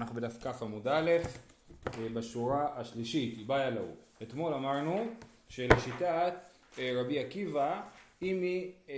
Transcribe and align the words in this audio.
אנחנו 0.00 0.14
בדף 0.14 0.36
כ 0.40 0.62
עמוד 0.62 0.88
א', 0.88 1.10
אה, 1.86 2.08
בשורה 2.12 2.68
השלישית, 2.76 3.38
איבאיה 3.38 3.70
להו. 3.70 3.94
אתמול 4.22 4.54
אמרנו 4.54 5.06
שלשיטת 5.48 6.34
אה, 6.78 6.92
רבי 6.94 7.18
עקיבא, 7.18 7.82
אם 8.22 8.42
היא 8.42 8.72
אה, 8.88 8.94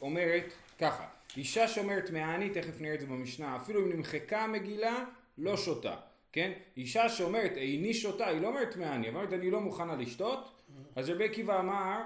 אומרת 0.00 0.44
ככה, 0.78 1.06
אישה 1.36 1.68
שאומרת 1.68 2.10
מעני, 2.10 2.50
תכף 2.50 2.80
נראה 2.80 2.94
את 2.94 3.00
זה 3.00 3.06
במשנה, 3.06 3.56
אפילו 3.56 3.80
אם 3.80 3.92
נמחקה 3.92 4.44
המגילה, 4.44 5.04
לא 5.38 5.56
שותה, 5.56 5.96
כן? 6.32 6.52
אישה 6.76 7.08
שאומרת 7.08 7.52
איני 7.56 7.94
שותה, 7.94 8.28
היא 8.28 8.40
לא 8.40 8.48
אומרת 8.48 8.76
מעני, 8.76 9.06
היא 9.06 9.14
אומרת 9.14 9.32
אני 9.32 9.50
לא 9.50 9.60
מוכנה 9.60 9.96
לשתות, 9.96 10.52
אז 10.96 11.10
רבי 11.10 11.24
עקיבא 11.24 11.60
אמר, 11.60 12.02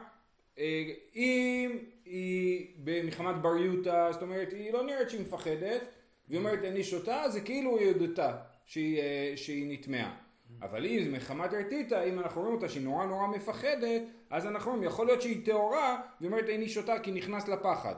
אם 1.17 1.79
היא 2.05 2.67
מחמת 3.05 3.37
בריותה, 3.43 4.09
זאת 4.13 4.23
אומרת 4.23 4.53
היא 4.53 4.73
לא 4.73 4.87
נראית 4.87 5.11
שהיא 5.11 5.21
מפחדת, 5.21 5.98
והיא 6.29 6.39
אומרת 6.39 6.65
אני 6.65 6.85
שותה, 6.85 7.29
זה 7.29 7.41
כאילו 7.41 7.79
היא 7.79 7.89
הודתה 7.89 8.37
שהיא, 8.67 9.01
אה, 9.01 9.33
שהיא 9.37 9.73
נטמעה. 9.73 10.17
אבל 10.63 10.87
אם 10.87 11.05
זה 11.05 11.11
מחמת 11.11 11.55
ארטיטה, 11.55 12.05
אם 12.05 12.19
אנחנו 12.19 12.41
רואים 12.41 12.55
אותה 12.55 12.69
שהיא 12.69 12.83
נורא 12.83 13.07
נורא 13.07 13.27
מפחדת, 13.27 14.03
אז 14.31 14.47
אנחנו 14.47 14.71
רואים, 14.71 14.85
יכול 14.85 15.07
להיות 15.07 15.23
שהיא 15.23 15.47
טהורה, 15.47 16.01
והיא 16.21 16.31
אומרת 16.31 16.49
איני 16.49 16.69
שותה 16.69 16.99
כי 16.99 17.13
נכנס 17.13 17.49
לפחד, 17.49 17.95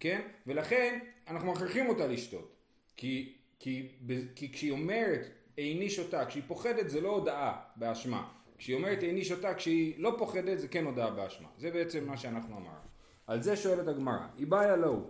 כן? 0.00 0.20
ולכן 0.46 0.98
אנחנו 1.28 1.52
מכריחים 1.52 1.88
אותה 1.88 2.06
לשתות. 2.06 2.56
כי, 2.96 3.32
כי, 3.58 3.88
כי 4.34 4.52
כשהיא 4.52 4.70
אומרת 4.70 5.28
איני 5.58 5.90
שותה, 5.90 6.26
כשהיא 6.26 6.42
פוחדת 6.46 6.90
זה 6.90 7.00
לא 7.00 7.08
הודאה 7.08 7.52
באשמה. 7.76 8.28
כשהיא 8.58 8.76
אומרת 8.76 9.02
איני 9.02 9.24
שותה, 9.24 9.54
כשהיא 9.54 9.94
לא 9.98 10.14
פוחדת 10.18 10.58
זה 10.58 10.68
כן 10.68 10.84
הודאה 10.84 11.10
באשמה. 11.10 11.48
זה 11.58 11.70
בעצם 11.70 12.06
מה 12.06 12.16
שאנחנו 12.16 12.56
אמרנו. 12.56 12.84
על 13.26 13.42
זה 13.42 13.56
שואלת 13.56 13.88
הגמרא, 13.88 14.26
איבאיה 14.38 14.76
לאו, 14.76 15.00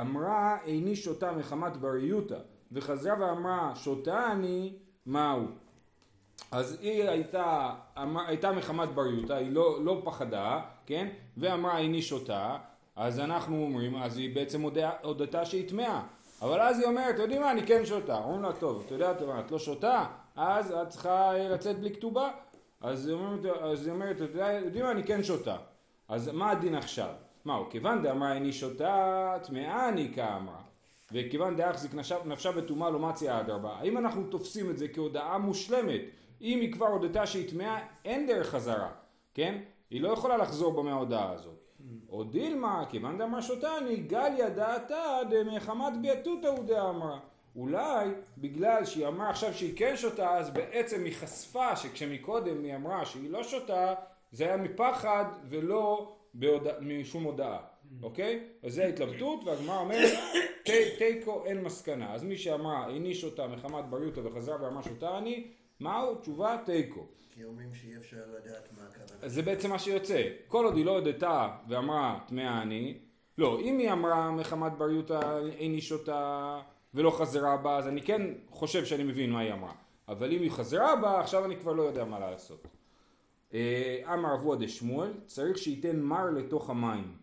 אמרה 0.00 0.56
איני 0.64 0.96
שותה 0.96 1.32
מחמת 1.32 1.76
בריותא, 1.76 2.38
וחזרה 2.72 3.14
ואמרה 3.20 3.72
שותה 3.74 4.32
אני, 4.32 4.72
מהו? 5.06 5.46
אז 6.50 6.78
היא 6.80 7.08
הייתה, 7.08 7.74
אמר, 8.02 8.20
הייתה 8.26 8.52
מחמת 8.52 8.88
בריותא, 8.88 9.32
היא 9.32 9.52
לא, 9.52 9.84
לא 9.84 10.02
פחדה, 10.04 10.60
כן? 10.86 11.08
ואמרה 11.36 11.78
איני 11.78 12.02
שותה, 12.02 12.56
אז 12.96 13.20
אנחנו 13.20 13.62
אומרים, 13.62 13.96
אז 13.96 14.16
היא 14.16 14.34
בעצם 14.34 14.62
הודתה 15.02 15.44
שהיא 15.44 15.68
טמאה. 15.68 16.02
אבל 16.42 16.60
אז 16.60 16.78
היא 16.78 16.86
אומרת, 16.86 17.18
יודעים 17.18 17.42
מה, 17.42 17.50
אני 17.50 17.66
כן 17.66 17.86
שותה. 17.86 18.18
אומרים 18.18 18.42
לה, 18.42 18.52
טוב, 18.52 18.82
אתה 18.86 18.94
יודע, 18.94 19.12
את 19.40 19.50
לא 19.50 19.58
שותה? 19.58 20.04
אז 20.36 20.72
את 20.72 20.88
צריכה 20.88 21.32
לצאת 21.32 21.78
בלי 21.78 21.94
כתובה. 21.94 22.30
אז 22.80 23.06
היא 23.06 23.92
אומרת, 23.92 24.16
אתם 24.16 24.64
יודעים 24.64 24.84
מה, 24.84 24.90
אני 24.90 25.04
כן 25.04 25.22
שותה. 25.22 25.56
אז 26.08 26.28
מה 26.28 26.50
הדין 26.50 26.74
עכשיו? 26.74 27.10
מהו, 27.44 27.70
כיוון 27.70 28.02
דאמרה 28.02 28.32
איני 28.32 28.52
שותה, 28.52 29.36
טמאה 29.42 29.88
אני 29.88 30.12
כאמרה. 30.14 30.62
וכיוון 31.12 31.56
דאחזיק 31.56 31.94
נפשה 32.24 32.52
בטומאה 32.52 32.90
לא 32.90 32.98
מציה 32.98 33.40
אדרבה. 33.40 33.70
האם 33.70 33.98
אנחנו 33.98 34.24
תופסים 34.24 34.70
את 34.70 34.78
זה 34.78 34.88
כהודעה 34.88 35.38
מושלמת? 35.38 36.00
אם 36.40 36.58
היא 36.60 36.72
כבר 36.72 36.86
הודתה 36.86 37.26
שהיא 37.26 37.50
טמאה, 37.50 37.78
אין 38.04 38.26
דרך 38.26 38.50
חזרה, 38.50 38.90
כן? 39.34 39.58
היא 39.90 40.00
לא 40.00 40.08
יכולה 40.08 40.36
לחזור 40.36 40.72
בה 40.72 40.82
מההודעה 40.82 41.32
הזאת. 41.32 41.62
או 42.08 42.24
דילמה, 42.24 42.84
כיוון 42.88 43.18
דאמרה 43.18 43.42
שותה, 43.42 43.78
אני 43.78 43.96
גליה 43.96 44.50
דעתה 44.50 45.18
דמחמת 45.30 46.00
ביאתותא 46.02 46.46
הוא 46.46 46.64
דאמרה. 46.64 47.18
אולי 47.56 48.08
בגלל 48.38 48.84
שהיא 48.84 49.06
אמרה 49.06 49.30
עכשיו 49.30 49.54
שהיא 49.54 49.76
כן 49.76 49.96
שותה, 49.96 50.36
אז 50.36 50.50
בעצם 50.50 51.04
היא 51.04 51.14
חשפה 51.14 51.76
שכשמקודם 51.76 52.64
היא 52.64 52.74
אמרה 52.74 53.06
שהיא 53.06 53.30
לא 53.30 53.42
שותה, 53.42 53.94
זה 54.30 54.44
היה 54.44 54.56
מפחד 54.56 55.24
ולא 55.48 56.16
בהודע... 56.34 56.72
משום 56.80 57.22
הודעה, 57.22 57.58
אוקיי? 58.02 58.44
אז 58.62 58.74
זה 58.74 58.84
ההתלבטות, 58.84 59.44
והגמרא 59.44 59.78
אומרת, 59.78 60.18
תיקו 60.98 61.44
אין 61.44 61.62
מסקנה. 61.62 62.14
אז 62.14 62.24
מי 62.24 62.36
שאמרה, 62.36 62.88
איניש 62.88 63.24
אותה 63.24 63.46
מחמת 63.46 63.84
בריותא 63.90 64.20
וחזר 64.20 64.56
ואמרה 64.62 64.82
שותה 64.82 65.18
אני, 65.18 65.48
מהו? 65.80 66.14
תשובה 66.14 66.56
תיקו. 66.66 67.06
כי 67.34 67.44
אומרים 67.44 67.74
שאי 67.74 67.96
אפשר 67.96 68.16
לדעת 68.16 68.68
מה 68.72 68.82
הכוונה. 68.88 69.28
זה 69.28 69.42
בעצם 69.42 69.70
מה 69.70 69.78
שיוצא. 69.78 70.22
כל 70.48 70.64
עוד 70.64 70.76
היא 70.76 70.84
לא 70.84 70.90
הודתה 70.90 71.48
ואמרה 71.68 72.18
טמאה 72.26 72.62
אני, 72.62 72.98
לא, 73.38 73.60
אם 73.60 73.78
היא 73.78 73.92
אמרה 73.92 74.30
מחמת 74.30 74.72
בריותא 74.72 75.38
איני 75.58 75.80
שותה 75.80 76.60
ולא 76.94 77.10
חזרה 77.10 77.56
בה, 77.56 77.76
אז 77.76 77.88
אני 77.88 78.02
כן 78.02 78.22
חושב 78.50 78.84
שאני 78.84 79.02
מבין 79.02 79.30
מה 79.30 79.40
היא 79.40 79.52
אמרה. 79.52 79.72
אבל 80.08 80.32
אם 80.32 80.42
היא 80.42 80.50
חזרה 80.50 80.96
בה, 80.96 81.20
עכשיו 81.20 81.44
אני 81.44 81.56
כבר 81.56 81.72
לא 81.72 81.82
יודע 81.82 82.04
מה 82.04 82.18
לעשות. 82.18 82.66
אה, 83.54 84.14
אמר 84.14 84.34
אבוה 84.34 84.56
דשמואל, 84.56 85.12
צריך 85.26 85.58
שייתן 85.58 86.00
מר 86.00 86.30
לתוך 86.30 86.70
המים. 86.70 87.16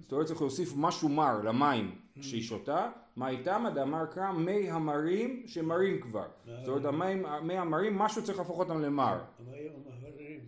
זאת 0.00 0.12
אומרת 0.12 0.26
צריך 0.26 0.40
להוסיף 0.40 0.72
משהו 0.76 1.08
מר 1.08 1.42
למים 1.42 1.94
שהיא 2.20 2.42
שותה, 2.42 2.90
מה 3.16 3.28
איתם? 3.28 3.64
דאמר 3.74 4.06
קרא 4.06 4.32
מי 4.32 4.70
המרים 4.70 5.42
שמרים 5.46 6.00
כבר. 6.00 6.26
זאת 6.46 6.68
אומרת 6.68 6.84
המים, 6.84 7.26
מי 7.42 7.58
המרים, 7.58 7.98
משהו 7.98 8.24
צריך 8.24 8.38
להפוך 8.38 8.58
אותם 8.58 8.80
למר. 8.80 9.18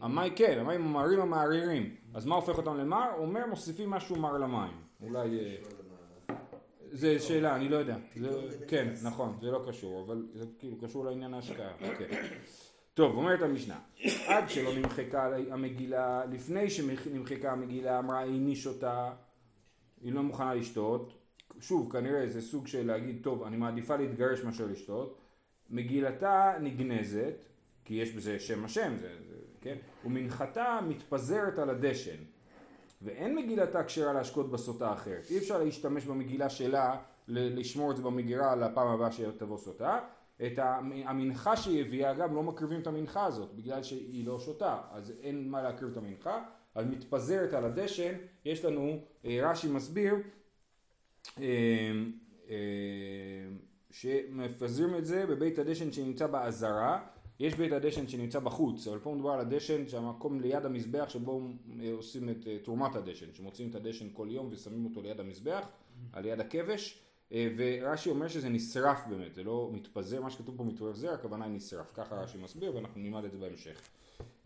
המים 0.00 0.32
כן, 0.36 0.58
המים 0.58 0.82
המרים 0.82 1.20
המערירים. 1.20 1.94
אז 2.14 2.26
מה 2.26 2.34
הופך 2.34 2.58
אותם 2.58 2.76
למר? 2.76 3.08
אומר 3.18 3.46
מוסיפים 3.46 3.90
משהו 3.90 4.16
מר 4.16 4.38
למים. 4.38 4.72
אולי... 5.02 5.38
אה, 5.38 5.56
זה 6.92 7.18
שאלה, 7.18 7.56
אני 7.56 7.68
לא 7.68 7.76
יודע. 7.76 7.96
כן, 8.68 8.92
נכון, 9.02 9.36
זה 9.40 9.50
לא 9.50 9.64
קשור, 9.68 10.04
אבל 10.06 10.26
זה 10.34 10.44
כאילו 10.58 10.76
קשור 10.78 11.04
לעניין 11.04 11.34
ההשקעה. 11.34 11.72
טוב, 12.94 13.16
אומרת 13.16 13.42
המשנה, 13.42 13.78
עד 14.26 14.50
שלא 14.50 14.74
נמחקה 14.74 15.30
המגילה, 15.50 16.24
לפני 16.24 16.70
שנמחקה 16.70 17.52
המגילה 17.52 17.98
אמרה 17.98 18.22
איני 18.22 18.56
שותה, 18.56 19.12
היא 20.00 20.12
לא 20.12 20.22
מוכנה 20.22 20.54
לשתות, 20.54 21.12
שוב 21.60 21.92
כנראה 21.92 22.26
זה 22.28 22.42
סוג 22.42 22.66
של 22.66 22.86
להגיד 22.86 23.18
טוב 23.22 23.42
אני 23.42 23.56
מעדיפה 23.56 23.96
להתגרש 23.96 24.40
מאשר 24.40 24.66
לשתות, 24.66 25.18
מגילתה 25.70 26.52
נגנזת, 26.60 27.44
כי 27.84 27.94
יש 27.94 28.12
בזה 28.12 28.40
שם 28.40 28.64
השם, 28.64 28.96
זה, 28.96 29.08
זה, 29.28 29.36
כן, 29.60 29.76
ומנחתה 30.04 30.80
מתפזרת 30.88 31.58
על 31.58 31.70
הדשן, 31.70 32.16
ואין 33.02 33.34
מגילתה 33.34 33.84
כשרה 33.84 34.12
להשקות 34.12 34.50
בסוטה 34.50 34.92
אחרת, 34.92 35.26
אי 35.30 35.38
אפשר 35.38 35.62
להשתמש 35.62 36.04
במגילה 36.04 36.50
שלה 36.50 36.96
לשמור 37.28 37.90
את 37.90 37.96
זה 37.96 38.02
במגירה 38.02 38.56
לפעם 38.56 38.88
הבאה 38.88 39.12
שתבוא 39.12 39.58
סוטה, 39.58 39.98
את 40.46 40.58
המנחה 41.04 41.56
שהיא 41.56 41.80
הביאה, 41.80 42.10
אגב 42.10 42.34
לא 42.34 42.42
מקריבים 42.42 42.80
את 42.80 42.86
המנחה 42.86 43.26
הזאת 43.26 43.54
בגלל 43.54 43.82
שהיא 43.82 44.26
לא 44.26 44.40
שותה, 44.40 44.80
אז 44.90 45.12
אין 45.22 45.50
מה 45.50 45.62
להקריב 45.62 45.90
את 45.90 45.96
המנחה, 45.96 46.44
אז 46.74 46.86
מתפזרת 46.86 47.52
על 47.52 47.64
הדשן, 47.64 48.14
יש 48.44 48.64
לנו, 48.64 48.98
אה, 49.24 49.38
רש"י 49.42 49.68
מסביר, 49.68 50.14
אה, 51.38 51.44
אה, 52.50 52.56
שמפזרים 53.90 54.94
את 54.94 55.06
זה 55.06 55.26
בבית 55.26 55.58
הדשן 55.58 55.92
שנמצא 55.92 56.26
בעזרה, 56.26 57.06
יש 57.40 57.54
בית 57.54 57.72
הדשן 57.72 58.08
שנמצא 58.08 58.38
בחוץ, 58.38 58.86
אבל 58.86 58.98
פה 58.98 59.14
מדובר 59.14 59.30
על 59.30 59.40
הדשן 59.40 59.88
שהמקום 59.88 60.40
ליד 60.40 60.64
המזבח 60.64 61.08
שבו 61.08 61.42
עושים 61.92 62.28
את 62.28 62.46
תרומת 62.62 62.96
הדשן, 62.96 63.26
שמוצאים 63.32 63.70
את 63.70 63.74
הדשן 63.74 64.06
כל 64.12 64.28
יום 64.30 64.48
ושמים 64.50 64.84
אותו 64.84 65.02
ליד 65.02 65.20
המזבח, 65.20 65.68
על 66.12 66.24
יד 66.24 66.40
הכבש, 66.40 67.09
ורש"י 67.32 68.10
אומר 68.10 68.28
שזה 68.28 68.48
נשרף 68.48 69.06
באמת, 69.08 69.34
זה 69.34 69.44
לא 69.44 69.70
מתפזר, 69.72 70.22
מה 70.22 70.30
שכתוב 70.30 70.56
פה 70.56 70.64
מתפזר, 70.64 71.12
הכוונה 71.12 71.44
היא 71.44 71.54
נשרף, 71.54 71.92
ככה 71.94 72.14
רש"י 72.14 72.38
מסביר 72.38 72.76
ואנחנו 72.76 73.00
נלמד 73.00 73.24
את 73.24 73.32
זה 73.32 73.38
בהמשך. 73.38 73.80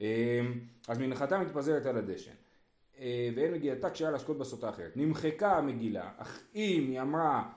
אה, 0.01 0.41
אז 0.89 0.99
מנחתה 0.99 1.39
מתפזרת 1.39 1.87
על 1.87 1.97
הדשן. 1.97 2.33
אה, 2.99 3.29
ואין 3.37 3.53
מגילתה 3.53 3.91
כשהיה 3.91 4.11
להשקות 4.11 4.39
בסוטה 4.39 4.69
אחרת. 4.69 4.97
נמחקה 4.97 5.57
המגילה, 5.57 6.11
אך 6.17 6.43
אם 6.55 6.87
היא 6.89 7.01
אמרה 7.01 7.51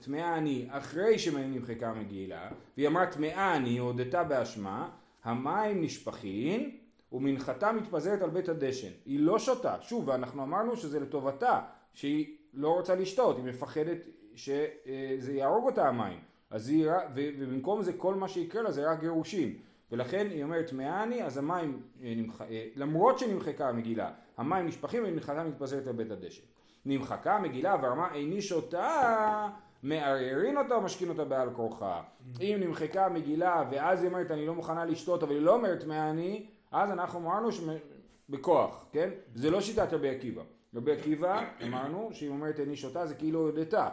טמאה 0.00 0.38
אני 0.38 0.66
אחרי 0.70 1.18
שנמחקה 1.18 1.90
המגילה, 1.90 2.50
והיא 2.76 2.88
אמרה 2.88 3.06
טמאה 3.06 3.56
אני, 3.56 3.78
הודתה 3.78 4.24
באשמה, 4.24 4.90
המים 5.24 5.82
נשפכין 5.82 6.76
ומנחתה 7.12 7.72
מתפזרת 7.72 8.22
על 8.22 8.30
בית 8.30 8.48
הדשן. 8.48 8.90
היא 9.06 9.20
לא 9.20 9.38
שותה, 9.38 9.76
שוב, 9.80 10.08
ואנחנו 10.08 10.42
אמרנו 10.42 10.76
שזה 10.76 11.00
לטובתה, 11.00 11.60
שהיא 11.92 12.36
לא 12.54 12.74
רוצה 12.74 12.94
לשתות, 12.94 13.36
היא 13.36 13.44
מפחדת 13.44 13.98
שזה 14.38 15.32
יהרוג 15.32 15.66
אותה 15.66 15.88
המים. 15.88 16.18
אז 16.50 16.68
היא, 16.68 16.88
ובמקום 17.14 17.82
זה 17.82 17.92
כל 17.92 18.14
מה 18.14 18.28
שיקרה 18.28 18.62
לה 18.62 18.70
זה 18.70 18.90
רק 18.90 19.00
גירושים. 19.00 19.58
ולכן 19.92 20.26
היא 20.30 20.42
אומרת 20.42 20.72
מעני, 20.72 21.24
אז 21.24 21.38
המים, 21.38 21.82
אה, 22.02 22.12
נמח... 22.16 22.42
אה, 22.42 22.66
למרות 22.76 23.18
שנמחקה 23.18 23.68
המגילה, 23.68 24.10
המים 24.36 24.66
נשפכים 24.66 25.02
ונמחקה 25.06 25.44
מתפזרת 25.44 25.86
על 25.86 25.92
בית 25.92 26.10
הדשא. 26.10 26.42
נמחקה 26.84 27.36
המגילה 27.36 27.76
ואמרה 27.82 28.14
איני 28.14 28.42
שותה, 28.42 29.48
מערערין 29.82 30.56
אותה 30.56 30.74
או 30.74 30.80
משכין 30.80 31.08
אותה 31.08 31.24
בעל 31.24 31.50
כורחה. 31.50 32.02
אם 32.40 32.56
נמחקה 32.60 33.06
המגילה 33.06 33.64
ואז 33.70 34.02
היא 34.02 34.08
אומרת 34.08 34.30
אני 34.30 34.46
לא 34.46 34.54
מוכנה 34.54 34.84
לשתות 34.84 35.22
אבל 35.22 35.32
היא 35.32 35.40
לא 35.40 35.54
אומרת 35.54 35.84
מעני, 35.84 36.46
אז 36.72 36.90
אנחנו 36.90 37.18
אמרנו 37.18 37.48
שבכוח, 37.52 38.86
כן? 38.92 39.10
זה 39.34 39.50
לא 39.50 39.60
שיטת 39.60 39.92
רבי 39.92 40.08
עקיבא. 40.08 40.42
רבי 40.74 40.92
עקיבא 40.92 41.44
אמרנו 41.66 42.08
שאם 42.12 42.30
אומרת 42.30 42.60
איני 42.60 42.76
שותה 42.76 43.06
זה 43.06 43.14
כאילו 43.14 43.40
הודתה. 43.40 43.88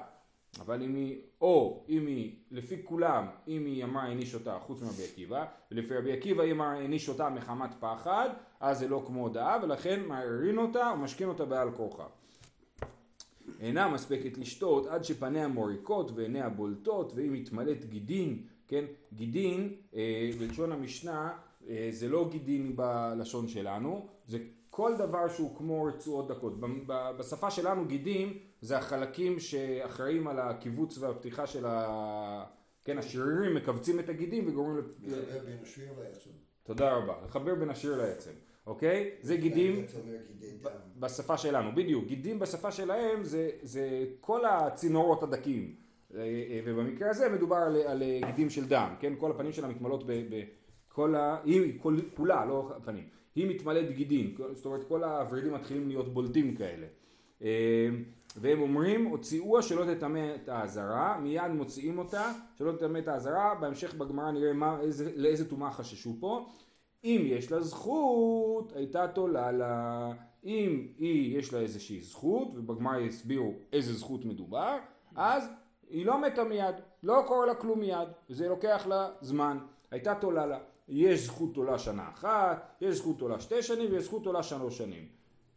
אבל 0.59 0.83
אם 0.83 0.95
היא, 0.95 1.21
או 1.41 1.85
אם 1.89 2.07
היא, 2.07 2.35
לפי 2.51 2.75
כולם, 2.83 3.25
אם 3.47 3.65
היא 3.65 3.83
אמרה 3.83 4.07
איני 4.07 4.25
שותה 4.25 4.59
חוץ 4.59 4.81
מרבי 4.81 5.03
עקיבא, 5.03 5.45
ולפי 5.71 5.95
רבי 5.95 6.13
עקיבא 6.13 6.43
היא 6.43 6.51
אמרה 6.51 6.79
איני 6.79 6.99
שותה 6.99 7.29
מחמת 7.29 7.69
פחד, 7.79 8.29
אז 8.59 8.79
זה 8.79 8.87
לא 8.87 9.03
כמו 9.07 9.21
הודאה, 9.21 9.57
ולכן 9.63 10.03
מערערין 10.07 10.57
אותה 10.57 10.93
ומשכין 10.97 11.27
אותה 11.27 11.45
בעל 11.45 11.71
כורחה. 11.71 12.05
אינה 13.59 13.87
מספקת 13.87 14.37
לשתות 14.37 14.87
עד 14.87 15.03
שפניה 15.03 15.47
מוריקות 15.47 16.11
ועיניה 16.15 16.49
בולטות 16.49 17.11
והיא 17.15 17.31
מתמלאת 17.31 17.85
גידין, 17.85 18.43
כן, 18.67 18.85
גידין 19.13 19.75
אה, 19.95 20.29
בלשון 20.39 20.71
המשנה 20.71 21.31
אה, 21.69 21.87
זה 21.91 22.09
לא 22.09 22.29
גידין 22.31 22.75
בלשון 22.75 23.47
שלנו, 23.47 24.07
זה 24.27 24.37
כל 24.69 24.97
דבר 24.97 25.27
שהוא 25.27 25.57
כמו 25.57 25.83
רצועות 25.83 26.27
דקות. 26.27 26.53
בשפה 26.87 27.51
שלנו 27.51 27.85
גידים 27.85 28.37
זה 28.65 28.77
החלקים 28.77 29.39
שאחראים 29.39 30.27
על 30.27 30.39
הקיבוץ 30.39 30.97
והפתיחה 30.97 31.47
של 31.47 31.65
ה... 31.65 32.43
כן, 32.83 32.97
השרירים 32.97 33.55
מכווצים 33.55 33.99
את 33.99 34.09
הגידים 34.09 34.47
וגורמים... 34.47 34.77
לפ- 34.77 34.85
מחבר 35.01 35.45
בין 35.45 35.57
השריר 35.61 35.89
לעצם. 35.99 36.29
תודה 36.63 36.93
רבה. 36.93 37.13
לחבר 37.25 37.55
בין 37.55 37.69
השריר 37.69 37.97
לעצם, 37.97 38.31
אוקיי? 38.67 39.11
זה 39.21 39.37
גידים. 39.37 39.85
בשפה 40.99 41.37
שלנו, 41.37 41.75
בדיוק. 41.75 42.05
גידים 42.05 42.39
בשפה 42.39 42.71
שלהם 42.71 43.23
זה, 43.23 43.49
זה 43.61 44.05
כל 44.19 44.45
הצינורות 44.45 45.23
הדקים. 45.23 45.75
אה, 46.15 46.19
אה, 46.19 46.61
ובמקרה 46.65 47.09
הזה 47.09 47.29
מדובר 47.29 47.55
על, 47.55 47.75
על 47.75 48.03
אה, 48.03 48.19
גידים 48.25 48.49
של 48.49 48.67
דם, 48.67 48.95
כן? 48.99 49.13
כל 49.17 49.31
הפנים 49.31 49.51
שלה 49.51 49.67
מתמלאות 49.67 50.03
בכל 50.07 51.15
ה... 51.15 51.41
היא 51.43 51.79
כל, 51.81 51.97
כולה, 52.15 52.45
לא 52.45 52.71
הפנים. 52.77 53.03
היא 53.35 53.49
מתמלאת 53.49 53.91
גידים, 53.91 54.35
זאת 54.53 54.65
אומרת 54.65 54.87
כל 54.87 55.03
הוורידים 55.03 55.53
מתחילים 55.53 55.87
להיות 55.87 56.13
בולטים 56.13 56.55
כאלה. 56.55 56.87
והם 58.37 58.61
אומרים, 58.61 59.05
הוציאוה 59.05 59.61
שלא 59.61 59.93
תטמא 59.93 60.35
את 60.35 60.49
העזרה, 60.49 61.17
מיד 61.21 61.51
מוציאים 61.51 61.97
אותה, 61.97 62.31
שלא 62.57 62.71
תטמא 62.71 62.97
את 62.97 63.07
העזרה, 63.07 63.55
בהמשך 63.55 63.93
בגמרא 63.93 64.31
נראה 64.31 64.53
מה, 64.53 64.79
איזה, 64.81 65.11
לאיזה 65.15 65.49
טומאה 65.49 65.71
חששו 65.71 66.15
פה. 66.19 66.45
אם 67.03 67.21
יש 67.25 67.51
לה 67.51 67.61
זכות, 67.61 68.73
הייתה 68.75 69.07
תולה 69.07 69.51
לה. 69.51 70.11
אם 70.45 70.87
היא, 70.97 71.39
יש 71.39 71.53
לה 71.53 71.59
איזושהי 71.59 72.01
זכות, 72.01 72.47
ובגמרא 72.55 72.97
יסבירו 72.97 73.53
איזה 73.73 73.93
זכות 73.93 74.25
מדובר, 74.25 74.77
אז 75.15 75.49
היא 75.89 76.05
לא 76.05 76.21
מתה 76.21 76.43
מיד, 76.43 76.75
לא 77.03 77.23
קורה 77.27 77.45
לה 77.45 77.55
כלום 77.55 77.79
מיד, 77.79 78.07
וזה 78.29 78.49
לוקח 78.49 78.85
לה 78.89 79.09
זמן. 79.21 79.57
הייתה 79.91 80.15
תולה 80.15 80.45
לה. 80.45 80.59
יש 80.87 81.25
זכות 81.25 81.53
תולה 81.53 81.79
שנה 81.79 82.09
אחת, 82.09 82.75
יש 82.81 82.95
זכות 82.95 83.19
תולה 83.19 83.39
שתי 83.39 83.63
שנים, 83.63 83.91
ויש 83.91 84.03
זכות 84.03 84.23
תולה 84.23 84.43
שלוש 84.43 84.77
שנים. 84.77 85.07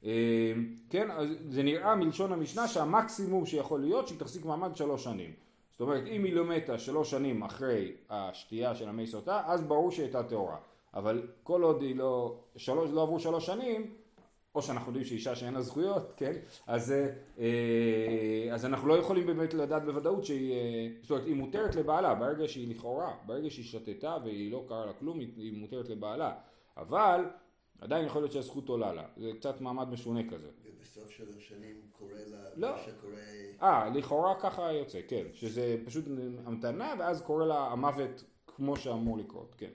אה, 0.04 0.52
כן, 0.90 1.10
אז 1.10 1.28
זה 1.48 1.62
נראה 1.62 1.94
מלשון 1.94 2.32
המשנה 2.32 2.68
שהמקסימום 2.68 3.46
שיכול 3.46 3.80
להיות 3.80 4.08
שהיא 4.08 4.18
תחזיק 4.18 4.44
מעמד 4.44 4.76
שלוש 4.76 5.04
שנים. 5.04 5.32
זאת 5.72 5.80
אומרת, 5.80 6.06
אם 6.06 6.24
היא 6.24 6.34
לא 6.34 6.44
מתה 6.44 6.78
שלוש 6.78 7.10
שנים 7.10 7.42
אחרי 7.42 7.92
השתייה 8.10 8.74
של 8.74 8.88
המי 8.88 9.06
סוטה, 9.06 9.42
אז 9.46 9.62
ברור 9.62 9.90
שהיא 9.90 10.04
הייתה 10.04 10.22
טהורה. 10.22 10.56
אבל 10.94 11.26
כל 11.42 11.62
עוד 11.62 11.82
היא 11.82 11.96
לא, 11.96 12.36
שלוש, 12.56 12.90
לא 12.90 13.02
עברו 13.02 13.20
שלוש 13.20 13.46
שנים, 13.46 13.94
או 14.54 14.62
שאנחנו 14.62 14.90
יודעים 14.90 15.04
שאישה 15.04 15.34
שאין 15.34 15.54
לה 15.54 15.62
זכויות, 15.62 16.12
כן? 16.16 16.32
אז, 16.66 16.94
אה, 17.38 18.54
אז 18.54 18.64
אנחנו 18.64 18.88
לא 18.88 18.94
יכולים 18.94 19.26
באמת 19.26 19.54
לדעת 19.54 19.84
בוודאות 19.84 20.24
שהיא, 20.24 20.52
אה, 20.52 20.88
זאת 21.02 21.10
אומרת, 21.10 21.26
היא 21.26 21.34
מותרת 21.34 21.74
לבעלה, 21.74 22.14
ברגע 22.14 22.48
שהיא 22.48 22.74
לכאורה, 22.74 23.14
ברגע 23.26 23.50
שהיא 23.50 23.64
שתתה 23.64 24.16
והיא 24.24 24.52
לא 24.52 24.64
קרה 24.68 24.86
לה 24.86 24.92
כלום, 24.92 25.18
היא 25.18 25.60
מותרת 25.60 25.88
לבעלה. 25.88 26.32
אבל 26.76 27.24
עדיין 27.80 28.06
יכול 28.06 28.22
להיות 28.22 28.32
שהזכות 28.32 28.68
עולה 28.68 28.92
לה, 28.92 29.04
זה 29.16 29.30
קצת 29.38 29.60
מעמד 29.60 29.88
משונה 29.90 30.30
כזה. 30.30 30.48
ובסוף 30.64 31.10
של 31.10 31.24
השנים 31.38 31.76
קורה 31.92 32.20
לה 32.26 32.38
לא. 32.56 32.70
מה 32.70 32.78
שקורה... 32.78 33.20
אה, 33.62 33.88
לכאורה 33.94 34.40
ככה 34.40 34.72
יוצא, 34.72 35.00
כן, 35.08 35.24
שזה 35.32 35.76
פשוט 35.84 36.04
המתנה 36.44 36.94
ואז 36.98 37.22
קורה 37.22 37.46
לה 37.46 37.66
המוות 37.66 38.24
כמו 38.46 38.76
שאמור 38.76 39.18
לקרות, 39.18 39.54
כן. 39.58 39.70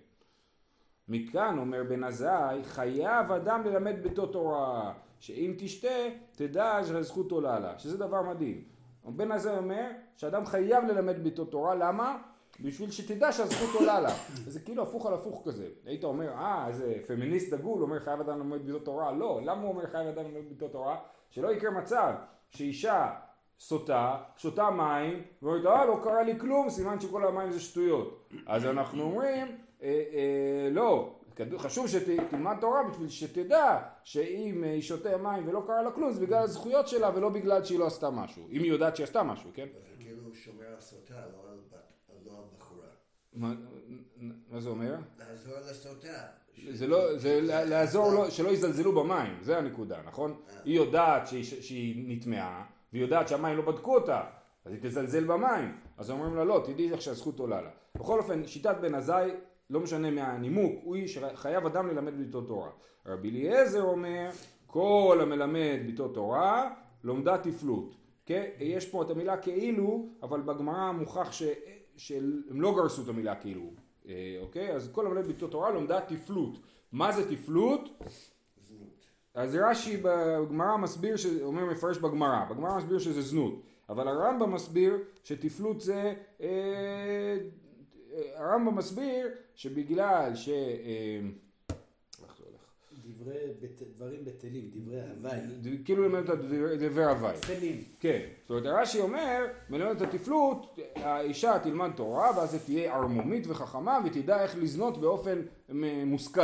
מכאן 1.08 1.58
אומר 1.58 1.84
בן 1.90 2.04
עזאי, 2.04 2.64
חייב 2.64 3.32
אדם 3.32 3.64
ללמד 3.66 3.96
ביתו 4.04 4.26
תורה, 4.26 4.94
שאם 5.20 5.54
תשתה, 5.58 5.88
תדע 6.32 6.80
שהזכות 6.88 7.32
עולה 7.32 7.60
לה, 7.60 7.80
שזה 7.80 7.98
דבר 7.98 8.22
מדהים. 8.22 8.64
בן 9.06 9.32
עזאי 9.32 9.58
אומר 9.58 9.92
שאדם 10.16 10.46
חייב 10.46 10.84
ללמד 10.84 11.24
ביתו 11.24 11.46
תורה, 11.46 11.76
למה? 11.76 12.22
בשביל 12.60 12.92
שתדע 12.92 13.32
שהזכות 13.32 13.70
עולה 13.80 14.00
לה. 14.00 14.14
זה 14.48 14.60
כאילו 14.60 14.84
הפוך 14.84 15.06
על 15.06 15.14
הפוך 15.14 15.42
כזה. 15.46 15.68
היית 15.86 16.04
אומר, 16.04 16.30
אה, 16.30 16.68
איזה 16.68 16.96
פמיניסט 17.08 17.54
דגול, 17.54 17.82
אומר 17.82 18.00
חייב 18.00 18.20
אדם 18.20 18.40
ללמד 18.40 18.66
ביתו 18.66 18.80
תורה. 18.80 19.12
לא, 19.12 19.42
למה 19.44 19.62
הוא 19.62 19.70
אומר 19.70 19.88
חייב 19.88 20.08
אדם 20.08 20.26
ללמד 20.26 20.50
ביתו 20.50 20.68
תורה? 20.68 20.98
שלא 21.30 21.54
יקרה 21.54 21.72
מצב 21.72 22.14
שאישה 22.50 23.12
סוטה, 23.60 24.18
שותה 24.38 24.70
מים, 24.70 25.24
ואומרת, 25.42 25.66
אה, 25.66 25.86
לא 25.86 26.00
קרה 26.04 26.24
לי 26.24 26.40
כלום, 26.40 26.70
סימן 26.70 27.00
שכל 27.00 27.28
המים 27.28 27.52
זה 27.52 27.60
שטויות. 27.60 28.30
אז 28.46 28.66
אנחנו 28.66 29.04
אומרים, 29.04 29.48
אה, 29.84 30.04
אה, 30.14 30.70
לא, 30.72 31.16
חשוב 31.58 31.88
שתלמד 31.88 32.56
תורה 32.62 32.84
בשביל 32.90 33.10
שתדע 33.10 33.82
שאם 34.04 34.64
היא 34.64 34.82
שותה 34.82 35.18
מים 35.18 35.48
ולא 35.48 35.64
קרה 35.68 35.82
לה 35.82 35.92
כלום, 35.92 36.12
זה 36.12 36.26
בגלל 36.26 36.44
הזכויות 36.44 36.88
שלה 36.88 37.12
ולא 37.16 37.30
בגלל 37.30 37.64
שהיא 37.64 37.80
לא 37.80 37.88
עשתה 37.88 38.10
משהו. 38.10 38.48
אם 38.52 38.64
היא 38.64 38.72
יודעת 38.72 38.96
שהיא 38.96 39.04
עשתה 39.04 39.24
משהו, 39.24 39.50
כן? 39.54 39.68
זה 39.90 39.96
כאילו 40.00 40.36
שומר 40.36 40.68
על 40.68 40.82
סוטה, 40.82 41.14
לא 41.14 41.50
על. 41.52 41.83
מה, 43.36 43.54
מה 44.50 44.60
זה 44.60 44.70
אומר? 44.70 44.96
לעזור 45.20 45.54
לסוטה. 45.70 46.24
זה 46.72 46.88
לא, 46.88 47.18
זה 47.18 47.40
לעזור 47.42 48.12
לו, 48.12 48.32
שלא 48.32 48.50
יזלזלו 48.50 49.04
במים, 49.04 49.38
זה 49.42 49.58
הנקודה, 49.58 50.02
נכון? 50.06 50.36
היא 50.66 50.76
יודעת 50.76 51.28
שהיא, 51.28 51.44
שהיא 51.44 52.04
נטמעה, 52.08 52.66
והיא 52.94 53.04
יודעת 53.04 53.28
שהמים 53.28 53.58
לא 53.58 53.64
בדקו 53.64 53.96
אותה, 53.96 54.24
אז 54.66 54.74
היא 54.74 54.80
תזלזל 54.82 55.24
במים. 55.24 55.78
אז 55.98 56.12
אומרים 56.12 56.36
לה, 56.36 56.44
לא, 56.44 56.64
תדעי 56.66 56.92
איך 56.92 57.02
שהזכות 57.02 57.40
עולה 57.40 57.62
לה. 57.62 57.70
בכל 57.98 58.20
אופן, 58.20 58.48
שיטת 58.48 58.76
בן 58.82 58.96
עזאי, 58.96 59.32
לא 59.70 59.80
משנה 59.80 60.12
מהנימוק, 60.12 60.80
הוא 60.84 60.96
איש 60.96 61.14
שחייב 61.14 61.66
אדם 61.66 61.88
ללמד 61.88 62.18
ביתו 62.18 62.42
תורה. 62.42 62.70
רבי 63.06 63.30
אליעזר 63.30 63.82
אומר, 63.82 64.30
כל 64.68 65.20
המלמד 65.22 65.80
ביתו 65.86 66.08
תורה, 66.08 66.74
לומדה 67.04 67.38
תפלות. 67.38 67.96
כן? 68.26 68.46
יש 68.60 68.90
פה 68.90 69.04
את 69.04 69.10
המילה 69.10 69.38
כאילו, 69.38 70.08
אבל 70.24 70.42
בגמרא 70.42 70.92
מוכח 70.92 71.32
ש... 71.32 71.44
שהם 71.98 72.62
לא 72.62 72.76
גרסו 72.76 73.04
את 73.04 73.08
המילה 73.08 73.36
כאילו. 73.36 73.72
אה, 74.08 74.38
אוקיי? 74.42 74.72
אז 74.72 74.90
כל 74.92 75.06
המלמד 75.06 75.28
ביתו 75.28 75.48
תורה 75.48 75.72
לומדה 75.72 76.02
תפלות. 76.02 76.58
מה 76.92 77.12
זה 77.12 77.36
תפלות? 77.36 77.90
זנות. 78.68 79.06
אז 79.34 79.56
רש"י 79.56 79.98
בגמרא 80.04 80.78
מסביר, 80.78 81.18
ש... 81.18 81.26
אומר 81.42 81.66
מפרש 81.66 81.98
בגמרא, 81.98 82.46
בגמרא 82.50 82.78
מסביר 82.78 83.00
שזה 83.00 83.22
זנות, 83.22 83.62
אבל 83.90 84.08
הרמב"ם 84.08 84.54
מסביר 84.54 84.98
שתפלות 85.24 85.82
זה, 85.82 86.14
אה, 86.42 87.38
הרמב"ם 88.36 88.76
מסביר 88.76 89.28
שבגלל 89.56 90.32
ש... 90.36 90.50
אה, 90.50 91.20
איך 92.24 92.38
זה 92.38 92.44
הולך? 92.50 92.62
דברי, 92.94 93.13
בת- 93.13 93.13
דברים 93.96 94.26
בטלים, 94.26 94.70
דברי 94.74 95.02
הוואי. 95.02 95.40
כאילו 95.86 96.04
למד 96.10 96.24
את 96.24 96.30
הדבר- 96.30 96.76
דבר 96.76 97.10
הוואי. 97.10 97.34
טפלים. 97.42 97.84
כן, 98.00 98.20
זאת 98.42 98.50
אומרת 98.50 98.82
רש"י 98.82 99.00
אומר, 99.02 99.46
מלמד 99.70 100.02
את 100.02 100.14
התפלות, 100.14 100.80
האישה 100.96 101.60
תלמד 101.64 101.92
תורה 101.96 102.32
ואז 102.38 102.54
היא 102.54 102.62
תהיה 102.66 102.96
ערמומית 102.96 103.44
וחכמה 103.48 104.00
ותדע 104.06 104.44
איך 104.44 104.56
לזנות 104.60 104.98
באופן 104.98 105.42
מושכל, 106.06 106.42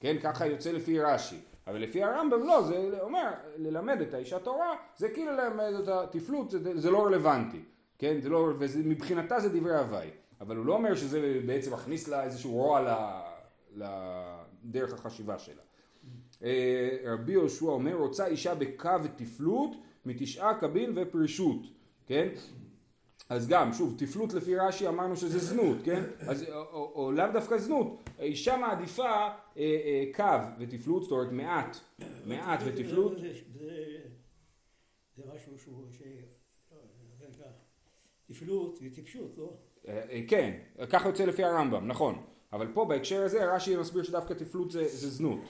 כן, 0.00 0.16
ככה 0.22 0.46
יוצא 0.46 0.72
לפי 0.72 1.00
רש"י, 1.00 1.36
אבל 1.66 1.78
לפי 1.82 2.02
הרמב"ם 2.02 2.42
לא, 2.46 2.62
זה 2.62 2.98
אומר, 3.00 3.30
ללמד 3.56 4.00
את 4.00 4.14
האישה 4.14 4.38
תורה, 4.38 4.72
זה 4.96 5.08
כאילו 5.08 5.32
ללמד 5.32 5.72
את 5.82 5.88
התפלות, 5.88 6.50
זה, 6.50 6.80
זה 6.80 6.90
לא 6.90 7.06
רלוונטי, 7.06 7.60
כן, 7.98 8.20
זה 8.22 8.28
לא, 8.28 8.52
ומבחינתה 8.58 9.40
זה 9.40 9.48
דברי 9.48 9.76
הוואי, 9.76 10.08
אבל 10.40 10.56
הוא 10.56 10.66
לא 10.66 10.72
אומר 10.74 10.94
שזה 10.94 11.40
בעצם 11.46 11.72
מכניס 11.72 12.08
לה 12.08 12.24
איזשהו 12.24 12.50
רוע 12.52 12.80
ל- 12.80 13.82
לדרך 14.64 14.92
החשיבה 14.94 15.38
שלה. 15.38 15.62
אה, 16.44 16.88
רבי 17.04 17.32
יהושע 17.32 17.66
אומר, 17.66 17.94
רוצה 17.94 18.26
אישה 18.26 18.54
בקו 18.54 18.88
ותפלות 19.04 19.70
מתשעה 20.06 20.60
קבין 20.60 20.92
ופרישות, 20.94 21.60
כן? 22.06 22.28
אז 23.28 23.48
גם, 23.48 23.72
שוב, 23.72 23.94
תפלות 23.98 24.34
לפי 24.34 24.56
רש"י 24.56 24.88
אמרנו 24.88 25.16
שזה 25.16 25.38
זנות, 25.38 25.76
כן? 25.84 26.02
אז, 26.20 26.42
או, 26.42 26.54
או, 26.54 26.92
או 26.94 27.12
לאו 27.12 27.24
דווקא 27.32 27.58
זנות, 27.58 28.10
אישה 28.18 28.56
מעדיפה 28.56 29.02
אה, 29.04 29.30
אה, 29.56 30.04
קו 30.14 30.24
ותפלות, 30.60 31.02
זאת 31.02 31.12
אומרת 31.12 31.32
מעט, 31.32 31.76
מעט 32.26 32.60
ותפלות, 32.66 33.18
זה- 33.18 33.32
זה- 33.58 33.98
זה 35.16 35.22
משהו 35.34 35.58
שהוא, 35.58 35.84
ש... 35.90 36.02
רגע, 37.20 37.50
תפלות 38.26 38.78
וטיפשות, 38.82 39.34
לא? 39.38 39.52
אה, 39.88 40.02
אה, 40.10 40.20
כן, 40.28 40.58
ככה 40.90 41.08
יוצא 41.08 41.24
לפי 41.24 41.44
הרמב"ם, 41.44 41.86
נכון, 41.86 42.22
אבל 42.52 42.68
פה 42.74 42.84
בהקשר 42.84 43.22
הזה 43.22 43.54
רש"י 43.54 43.76
מסביר 43.76 44.02
שדווקא 44.02 44.34
תפלות 44.34 44.70
זה, 44.70 44.88
זה 44.88 45.10
זנות. 45.10 45.40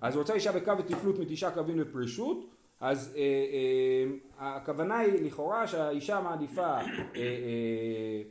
אז 0.00 0.16
רוצה 0.16 0.34
אישה 0.34 0.52
בקו 0.52 0.78
ותפלות 0.78 1.18
מתשעה 1.18 1.50
קווים 1.50 1.76
ופרישות, 1.80 2.50
אז 2.80 3.14
אה, 3.16 3.22
אה, 3.22 4.56
הכוונה 4.56 4.98
היא 4.98 5.26
לכאורה 5.26 5.66
שהאישה 5.66 6.20
מעדיפה 6.20 6.62
אה, 6.62 6.80
אה, 7.16 8.22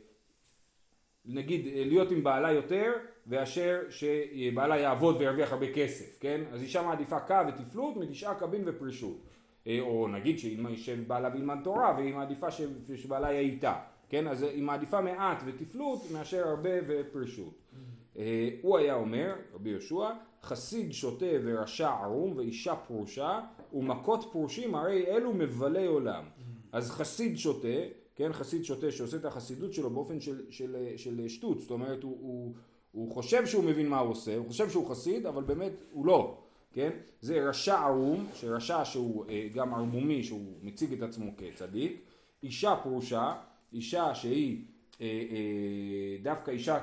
נגיד 1.24 1.66
להיות 1.74 2.10
עם 2.10 2.24
בעלה 2.24 2.52
יותר 2.52 2.92
ואשר 3.26 3.80
שבעלה 3.90 4.76
יעבוד 4.78 5.16
וירוויח 5.16 5.52
הרבה 5.52 5.72
כסף, 5.72 6.18
כן? 6.20 6.40
אז 6.52 6.62
אישה 6.62 6.82
מעדיפה 6.82 7.20
קו 7.20 7.34
ותפלות 7.48 7.96
מתשעה 7.96 8.34
קבין 8.34 8.62
ופרישות. 8.66 9.16
אה, 9.66 9.80
או 9.80 10.08
נגיד 10.08 10.38
שאם 10.38 10.66
יישב 10.70 11.08
בעלה 11.08 11.30
וילמד 11.32 11.58
תורה 11.64 11.94
והיא 11.96 12.14
מעדיפה 12.14 12.46
שבעלה 12.96 13.32
יהיה 13.32 13.40
איתה, 13.40 13.74
כן? 14.08 14.28
אז 14.28 14.42
היא 14.42 14.62
מעדיפה 14.62 15.00
מעט 15.00 15.42
ותפלות 15.46 16.10
מאשר 16.12 16.48
הרבה 16.48 16.70
ופרישות. 16.86 17.54
אה, 18.18 18.50
הוא 18.62 18.78
היה 18.78 18.94
אומר, 18.94 19.34
רבי 19.54 19.70
יהושע, 19.70 20.08
חסיד 20.42 20.92
שוטה 20.92 21.26
ורשע 21.44 21.90
ערום 21.90 22.36
ואישה 22.36 22.76
פרושה 22.76 23.40
ומכות 23.72 24.28
פרושים 24.32 24.74
הרי 24.74 25.06
אלו 25.06 25.34
מבלי 25.34 25.86
עולם. 25.86 26.24
אז 26.72 26.90
חסיד 26.90 27.38
שותה, 27.38 27.68
כן, 28.14 28.32
חסיד 28.32 28.64
שותה 28.64 28.90
שעושה 28.90 29.16
את 29.16 29.24
החסידות 29.24 29.72
שלו 29.72 29.90
באופן 29.90 30.20
של, 30.20 30.50
של, 30.50 30.76
של 30.96 31.28
שטות, 31.28 31.60
זאת 31.60 31.70
אומרת 31.70 32.02
הוא, 32.02 32.18
הוא, 32.20 32.54
הוא 32.92 33.12
חושב 33.12 33.46
שהוא 33.46 33.64
מבין 33.64 33.88
מה 33.88 33.98
הוא 33.98 34.10
עושה, 34.10 34.36
הוא 34.36 34.46
חושב 34.46 34.70
שהוא 34.70 34.90
חסיד, 34.90 35.26
אבל 35.26 35.42
באמת 35.42 35.72
הוא 35.92 36.06
לא, 36.06 36.38
כן? 36.72 36.90
זה 37.20 37.48
רשע 37.48 37.78
ערום, 37.78 38.26
שרשע 38.34 38.84
שהוא 38.84 39.24
אה, 39.28 39.48
גם 39.54 39.74
ערמומי, 39.74 40.22
שהוא 40.22 40.40
מציג 40.62 40.92
את 40.92 41.02
עצמו 41.02 41.30
כצדיק, 41.36 42.02
אישה 42.42 42.76
פרושה, 42.82 43.34
אישה 43.72 44.14
שהיא 44.14 44.64
אה, 45.00 45.06
אה, 45.06 46.22
דווקא 46.22 46.50
אישה 46.50 46.78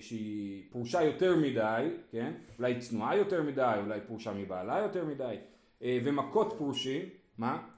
שהיא 0.00 0.62
פרושה 0.70 1.02
יותר 1.02 1.36
מדי, 1.36 1.88
כן? 2.10 2.32
אולי 2.58 2.78
צנועה 2.78 3.16
יותר 3.16 3.42
מדי, 3.42 3.74
אולי 3.84 4.00
פרושה 4.06 4.32
מבעלה 4.32 4.78
יותר 4.78 5.04
מדי, 5.04 5.36
אה, 5.82 5.98
ומכות 6.04 6.54
פרושים, 6.58 7.02
מה? 7.38 7.68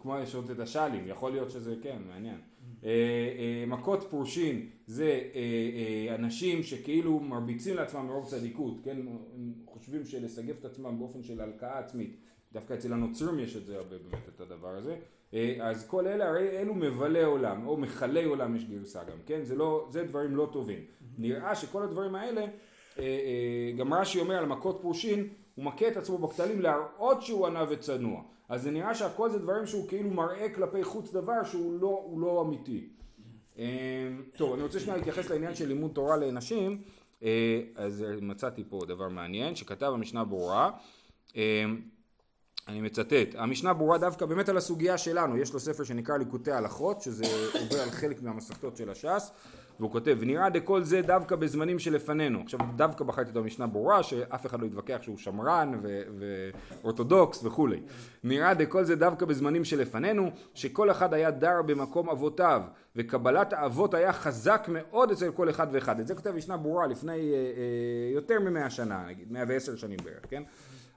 כמו 0.00 0.16
לשאול 0.16 0.44
את 0.52 0.58
השאלים, 0.58 1.08
יכול 1.08 1.32
להיות 1.32 1.50
שזה 1.50 1.74
כן, 1.82 1.98
מעניין. 2.08 2.38
אה, 2.84 2.88
אה, 2.90 3.64
מכות 3.66 4.06
פרושין 4.10 4.68
זה 4.86 5.20
אה, 5.34 5.40
אה, 6.08 6.14
אנשים 6.14 6.62
שכאילו 6.62 7.20
מרביצים 7.20 7.76
לעצמם 7.76 8.06
מרוב 8.06 8.26
צדיקות, 8.26 8.74
כן, 8.84 8.96
הם 9.34 9.52
חושבים 9.66 10.06
שלסגף 10.06 10.60
את 10.60 10.64
עצמם 10.64 10.98
באופן 10.98 11.22
של 11.22 11.40
הלקאה 11.40 11.78
עצמית, 11.78 12.16
דווקא 12.52 12.74
אצל 12.74 12.92
הנוצרים 12.92 13.38
יש 13.38 13.56
את 13.56 13.66
זה 13.66 13.76
הרבה 13.76 13.98
באמת 13.98 14.28
את 14.34 14.40
הדבר 14.40 14.76
הזה, 14.76 14.92
אה, 14.92 14.98
אז 15.62 15.88
כל 15.88 16.06
אלה 16.06 16.28
הרי 16.28 16.48
אלו 16.48 16.74
מבלי 16.74 17.22
עולם, 17.22 17.66
או 17.66 17.76
מכלי 17.76 18.24
עולם 18.24 18.56
יש 18.56 18.64
גרסה 18.64 19.04
גם, 19.04 19.18
כן, 19.26 19.44
זה, 19.44 19.56
לא, 19.56 19.88
זה 19.90 20.04
דברים 20.04 20.36
לא 20.36 20.48
טובים. 20.52 20.80
נראה 21.18 21.54
שכל 21.54 21.82
הדברים 21.82 22.14
האלה, 22.14 22.40
אה, 22.40 22.48
אה, 22.98 23.72
גם 23.76 23.94
רש"י 23.94 24.20
אומר 24.20 24.34
על 24.36 24.46
מכות 24.46 24.78
פרושין, 24.80 25.28
הוא 25.54 25.64
מכה 25.64 25.88
את 25.88 25.96
עצמו 25.96 26.18
בכתלים 26.18 26.60
להראות 26.60 27.22
שהוא 27.22 27.46
ענה 27.46 27.64
וצנוע. 27.70 28.22
אז 28.48 28.62
זה 28.62 28.70
נראה 28.70 28.94
שהכל 28.94 29.30
זה 29.30 29.38
דברים 29.38 29.66
שהוא 29.66 29.88
כאילו 29.88 30.10
מראה 30.10 30.54
כלפי 30.54 30.84
חוץ 30.84 31.12
דבר 31.12 31.44
שהוא 31.44 31.80
לא, 31.80 32.08
לא 32.16 32.42
אמיתי. 32.42 32.88
אה, 33.58 34.08
טוב, 34.36 34.52
אני 34.52 34.62
רוצה 34.62 34.80
שנייה 34.80 34.96
להתייחס 34.96 35.30
לעניין 35.30 35.54
של 35.54 35.68
לימוד 35.68 35.90
תורה 35.94 36.16
לנשים, 36.16 36.82
אה, 37.22 37.60
אז 37.76 38.04
מצאתי 38.22 38.64
פה 38.68 38.80
דבר 38.88 39.08
מעניין 39.08 39.56
שכתב 39.56 39.90
המשנה 39.94 40.24
ברורה. 40.24 40.70
אני 42.70 42.80
מצטט, 42.80 43.34
המשנה 43.34 43.72
ברורה 43.72 43.98
דווקא 43.98 44.26
באמת 44.26 44.48
על 44.48 44.56
הסוגיה 44.56 44.98
שלנו, 44.98 45.36
יש 45.36 45.52
לו 45.52 45.60
ספר 45.60 45.84
שנקרא 45.84 46.16
ליקוטי 46.16 46.52
הלכות, 46.52 47.02
שזה 47.02 47.24
עובר 47.60 47.82
על 47.82 47.90
חלק 47.90 48.22
מהמסכתות 48.22 48.76
של 48.76 48.90
הש"ס, 48.90 49.30
והוא 49.80 49.90
כותב, 49.90 50.16
ונראה 50.20 50.50
דכל 50.50 50.82
זה 50.82 51.02
דווקא 51.02 51.36
בזמנים 51.36 51.78
שלפנינו. 51.78 52.40
עכשיו, 52.40 52.60
דווקא 52.76 53.04
בחרתי 53.04 53.30
את 53.30 53.36
המשנה 53.36 53.66
ברורה, 53.66 54.02
שאף 54.02 54.46
אחד 54.46 54.60
לא 54.60 54.66
יתווכח 54.66 54.98
שהוא 55.02 55.18
שמרן 55.18 55.80
ואורתודוקס 56.82 57.44
וכולי. 57.44 57.80
נראה 58.24 58.54
דכל 58.54 58.84
זה 58.84 58.96
דווקא 58.96 59.26
בזמנים 59.26 59.64
שלפנינו, 59.64 60.30
שכל 60.54 60.90
אחד 60.90 61.14
היה 61.14 61.30
דר 61.30 61.62
במקום 61.66 62.10
אבותיו, 62.10 62.62
וקבלת 62.96 63.52
האבות 63.52 63.94
היה 63.94 64.12
חזק 64.12 64.66
מאוד 64.68 65.10
אצל 65.10 65.30
כל 65.30 65.50
אחד 65.50 65.66
ואחד. 65.72 66.00
את 66.00 66.06
זה 66.06 66.14
כותב 66.14 66.30
משנה 66.30 66.56
ברורה 66.56 66.86
לפני 66.86 67.12
אה, 67.12 67.34
אה, 67.34 68.14
יותר 68.14 68.40
ממאה 68.40 68.70
שנה, 68.70 69.04
נגיד, 69.08 69.32
מאה 69.32 69.44
ועשר 69.48 69.76
שנים 69.76 69.98
בערך, 70.04 70.26
כן? 70.30 70.42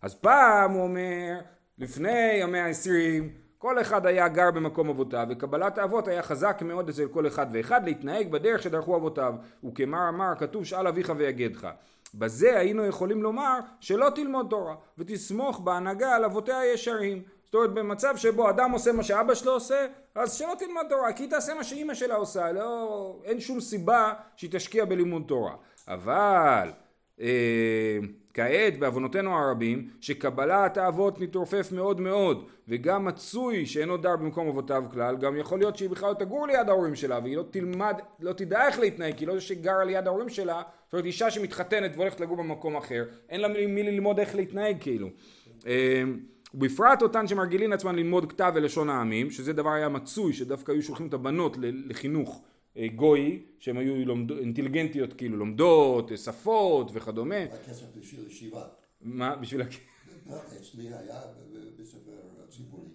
אז 0.01 0.15
פעם 0.15 0.72
הוא 0.72 0.84
אומר, 0.84 1.39
לפני 1.77 2.44
המאה 2.44 2.65
העשרים, 2.65 3.30
כל 3.58 3.82
אחד 3.82 4.06
היה 4.06 4.27
גר 4.27 4.51
במקום 4.51 4.89
אבותיו, 4.89 5.27
וקבלת 5.30 5.77
האבות 5.77 6.08
היה 6.08 6.24
חזק 6.24 6.62
מאוד 6.65 6.89
אצל 6.89 7.08
כל 7.08 7.27
אחד 7.27 7.48
ואחד 7.51 7.86
להתנהג 7.86 8.32
בדרך 8.32 8.63
שדרכו 8.63 8.96
אבותיו. 8.96 9.34
וכמר 9.63 10.10
אמר, 10.10 10.34
כתוב 10.39 10.65
שאל 10.65 10.88
אביך 10.88 11.13
ויגדך. 11.18 11.68
בזה 12.15 12.60
היינו 12.60 12.86
יכולים 12.86 13.24
לומר 13.24 13.60
שלא 13.80 14.10
תלמוד 14.15 14.48
תורה, 14.50 14.75
ותסמוך 14.98 15.60
בהנהגה 15.60 16.15
על 16.15 16.25
אבותיה 16.25 16.60
הישרים. 16.60 17.22
זאת 17.46 17.56
אומרת, 17.56 17.74
במצב 17.74 18.18
שבו 18.18 18.50
אדם 18.50 18.72
עושה 18.72 18.92
מה 18.92 19.03
שאבא 19.03 19.34
שלו 19.34 19.51
עושה, 19.51 19.86
אז 20.15 20.34
שלא 20.34 20.53
תלמד 20.60 20.86
תורה, 20.89 21.13
כי 21.13 21.24
היא 21.24 21.30
תעשה 21.30 21.53
מה 21.53 21.63
שאימא 21.63 21.94
שלה 21.94 22.15
עושה, 22.15 22.51
לא, 22.51 23.20
אין 23.24 23.39
שום 23.39 23.60
סיבה 23.60 24.13
שהיא 24.36 24.50
תשקיע 24.53 24.86
בלימוד 24.86 25.24
תורה. 25.27 25.56
אבל 25.88 26.72
אה, 27.22 28.00
כעת 28.33 28.79
בעוונותינו 28.79 29.37
הרבים 29.37 29.89
שקבלת 30.01 30.77
האבות 30.77 31.19
מתרופף 31.19 31.71
מאוד 31.71 32.01
מאוד 32.01 32.45
וגם 32.67 33.05
מצוי 33.05 33.65
שאינו 33.65 33.97
דר 33.97 34.15
במקום 34.15 34.47
אבותיו 34.47 34.83
כלל 34.91 35.17
גם 35.17 35.37
יכול 35.37 35.59
להיות 35.59 35.77
שהיא 35.77 35.89
בכלל 35.89 36.09
לא 36.09 36.13
תגור 36.13 36.47
ליד 36.47 36.69
ההורים 36.69 36.95
שלה 36.95 37.19
והיא 37.23 37.37
לא 37.37 37.43
תלמד, 37.51 37.95
לא 38.19 38.33
תדע 38.33 38.67
איך 38.67 38.79
להתנהג 38.79 39.13
כי 39.17 39.25
לא 39.25 39.39
שגרה 39.39 39.83
ליד 39.83 40.07
ההורים 40.07 40.29
שלה 40.29 40.61
זאת 40.85 40.93
אומרת 40.93 41.05
אישה 41.05 41.31
שמתחתנת 41.31 41.91
והולכת 41.95 42.19
לגור 42.19 42.37
במקום 42.37 42.75
אחר 42.75 43.05
אין 43.29 43.41
לה 43.41 43.47
מי 43.47 43.83
ללמוד 43.83 44.19
איך 44.19 44.35
להתנהג 44.35 44.77
כאילו. 44.79 45.09
אה, 45.67 46.03
ובפרט 46.53 47.01
אותן 47.01 47.27
שמרגילין 47.27 47.73
עצמן 47.73 47.95
ללמוד 47.95 48.31
כתב 48.31 48.51
ולשון 48.55 48.89
העמים 48.89 49.31
שזה 49.31 49.53
דבר 49.53 49.69
היה 49.69 49.89
מצוי 49.89 50.33
שדווקא 50.33 50.71
היו 50.71 50.81
שולחים 50.81 51.07
את 51.07 51.13
הבנות 51.13 51.57
לחינוך 51.61 52.41
גוי, 52.96 53.44
שהן 53.60 53.77
היו 53.77 54.06
לומד, 54.06 54.32
אינטליגנטיות 54.32 55.13
כאילו, 55.13 55.38
לומדות, 55.38 56.12
אה, 56.12 56.18
שפות 56.18 56.92
וכדומה. 56.94 57.44
הכסף 57.44 57.86
בשביל 57.96 58.27
ישיבה. 58.27 58.63
מה, 59.01 59.36
בשביל 59.36 59.62
הכ... 59.62 59.74
לא, 60.30 60.36
אצלי 60.58 60.88
היה 60.88 61.22
בבית 61.53 61.86
ספר 61.86 62.12
ציבורי, 62.50 62.89